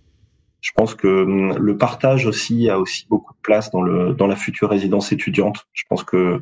Je 0.59 0.71
pense 0.75 0.95
que 0.95 1.07
hum, 1.23 1.57
le 1.57 1.77
partage 1.77 2.25
aussi 2.25 2.69
a 2.69 2.79
aussi 2.79 3.07
beaucoup 3.09 3.33
de 3.33 3.39
place 3.41 3.71
dans 3.71 3.81
le 3.81 4.13
dans 4.13 4.27
la 4.27 4.35
future 4.35 4.69
résidence 4.69 5.13
étudiante. 5.13 5.65
Je 5.71 5.83
pense 5.87 6.03
que 6.03 6.41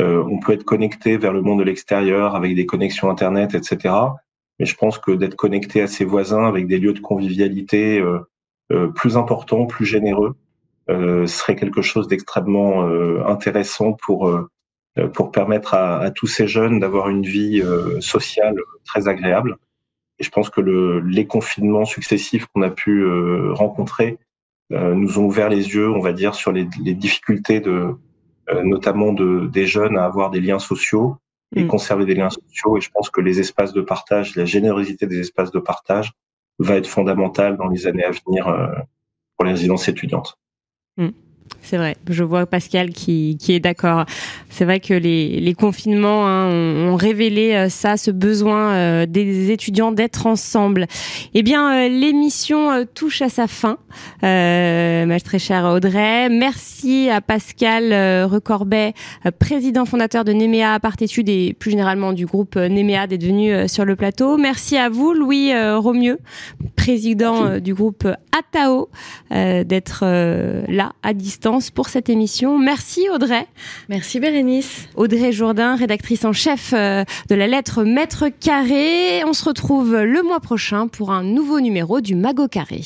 euh, 0.00 0.24
on 0.28 0.40
peut 0.40 0.52
être 0.52 0.64
connecté 0.64 1.18
vers 1.18 1.32
le 1.32 1.42
monde 1.42 1.60
de 1.60 1.64
l'extérieur 1.64 2.34
avec 2.34 2.56
des 2.56 2.66
connexions 2.66 3.10
internet, 3.10 3.54
etc. 3.54 3.94
Mais 4.58 4.66
je 4.66 4.74
pense 4.74 4.98
que 4.98 5.12
d'être 5.12 5.36
connecté 5.36 5.82
à 5.82 5.86
ses 5.86 6.04
voisins 6.04 6.46
avec 6.46 6.66
des 6.66 6.78
lieux 6.78 6.92
de 6.92 7.00
convivialité 7.00 8.02
plus 8.94 9.16
importants, 9.16 9.66
plus 9.66 9.86
généreux, 9.86 10.34
euh, 10.34 10.47
serait 10.88 11.56
quelque 11.56 11.82
chose 11.82 12.08
d'extrêmement 12.08 12.88
euh, 12.88 13.22
intéressant 13.26 13.92
pour 13.92 14.28
euh, 14.28 14.48
pour 15.14 15.30
permettre 15.30 15.74
à, 15.74 15.98
à, 15.98 16.10
tous 16.10 16.26
ces 16.26 16.48
jeunes 16.48 16.80
d'avoir 16.80 17.08
une 17.08 17.22
vie 17.22 17.62
sociale 18.00 18.56
très 18.84 19.06
agréable. 19.06 19.56
Et 20.18 20.24
je 20.24 20.30
pense 20.30 20.50
que 20.50 20.60
le, 20.60 20.98
les 20.98 21.24
confinements 21.24 21.84
successifs 21.84 22.46
qu'on 22.46 22.62
a 22.62 22.70
pu 22.70 23.06
rencontrer 23.52 24.18
nous 24.70 25.20
ont 25.20 25.26
ouvert 25.26 25.50
les 25.50 25.68
yeux, 25.68 25.88
on 25.88 26.00
va 26.00 26.12
dire, 26.12 26.34
sur 26.34 26.50
les, 26.50 26.66
les 26.82 26.94
difficultés 26.94 27.60
de 27.60 27.94
notamment 28.64 29.12
de, 29.12 29.46
des 29.46 29.68
jeunes 29.68 29.96
à 29.96 30.04
avoir 30.04 30.30
des 30.30 30.40
liens 30.40 30.58
sociaux 30.58 31.18
et 31.54 31.62
mm. 31.62 31.68
conserver 31.68 32.04
des 32.04 32.16
liens 32.16 32.30
sociaux. 32.30 32.76
Et 32.76 32.80
je 32.80 32.90
pense 32.90 33.08
que 33.08 33.20
les 33.20 33.38
espaces 33.38 33.72
de 33.72 33.82
partage, 33.82 34.34
la 34.34 34.46
générosité 34.46 35.06
des 35.06 35.20
espaces 35.20 35.52
de 35.52 35.60
partage 35.60 36.10
va 36.58 36.74
être 36.74 36.88
fondamentale 36.88 37.56
dans 37.56 37.68
les 37.68 37.86
années 37.86 38.04
à 38.04 38.10
venir 38.10 38.46
pour 39.36 39.44
les 39.44 39.52
résidences 39.52 39.86
étudiantes. 39.86 40.36
Mm. 40.98 41.27
C'est 41.62 41.76
vrai, 41.76 41.96
je 42.08 42.24
vois 42.24 42.46
Pascal 42.46 42.90
qui, 42.90 43.36
qui 43.38 43.52
est 43.52 43.60
d'accord. 43.60 44.04
C'est 44.50 44.64
vrai 44.64 44.80
que 44.80 44.94
les, 44.94 45.40
les 45.40 45.54
confinements 45.54 46.26
hein, 46.26 46.46
ont, 46.46 46.96
révélé 46.96 47.54
euh, 47.54 47.68
ça, 47.68 47.96
ce 47.96 48.10
besoin 48.10 48.72
euh, 48.72 49.06
des 49.06 49.50
étudiants 49.50 49.92
d'être 49.92 50.26
ensemble. 50.26 50.86
Eh 51.34 51.42
bien, 51.42 51.72
euh, 51.72 51.88
l'émission 51.88 52.86
touche 52.94 53.22
à 53.22 53.28
sa 53.28 53.46
fin. 53.46 53.78
Euh, 54.24 55.06
ma 55.06 55.20
très 55.20 55.38
chère 55.38 55.64
Audrey, 55.64 56.28
merci 56.28 57.08
à 57.10 57.20
Pascal 57.20 57.92
Recorbet, 58.24 58.94
président 59.38 59.84
fondateur 59.84 60.24
de 60.24 60.32
Nemea 60.32 60.74
à 60.74 60.80
Partétude 60.80 61.28
et 61.28 61.54
plus 61.58 61.70
généralement 61.70 62.12
du 62.12 62.26
groupe 62.26 62.56
Nemea 62.56 63.06
d'être 63.06 63.24
venu 63.24 63.68
sur 63.68 63.84
le 63.84 63.96
plateau. 63.96 64.36
Merci 64.36 64.76
à 64.76 64.88
vous, 64.88 65.12
Louis 65.12 65.52
Romieux, 65.74 66.18
président 66.76 67.58
du 67.58 67.74
groupe 67.74 68.06
Atao, 68.36 68.88
d'être 69.30 70.04
là 70.68 70.92
à 71.02 71.14
distance 71.14 71.37
pour 71.74 71.88
cette 71.88 72.08
émission. 72.08 72.58
Merci 72.58 73.08
Audrey. 73.12 73.46
Merci 73.88 74.20
Bérénice. 74.20 74.88
Audrey 74.96 75.32
Jourdain, 75.32 75.76
rédactrice 75.76 76.24
en 76.24 76.32
chef 76.32 76.72
euh, 76.72 77.04
de 77.28 77.34
la 77.34 77.46
lettre 77.46 77.84
Maître 77.84 78.28
Carré. 78.28 79.24
On 79.24 79.32
se 79.32 79.44
retrouve 79.44 79.96
le 79.96 80.22
mois 80.22 80.40
prochain 80.40 80.88
pour 80.88 81.10
un 81.10 81.22
nouveau 81.22 81.60
numéro 81.60 82.00
du 82.00 82.14
Mag 82.14 82.40
au 82.40 82.48
Carré. 82.48 82.82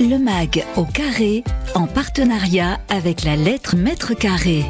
Le 0.00 0.18
Mag 0.18 0.64
au 0.76 0.84
Carré, 0.84 1.44
en 1.74 1.86
partenariat 1.86 2.78
avec 2.88 3.24
la 3.24 3.36
lettre 3.36 3.76
Maître 3.76 4.14
Carré. 4.14 4.64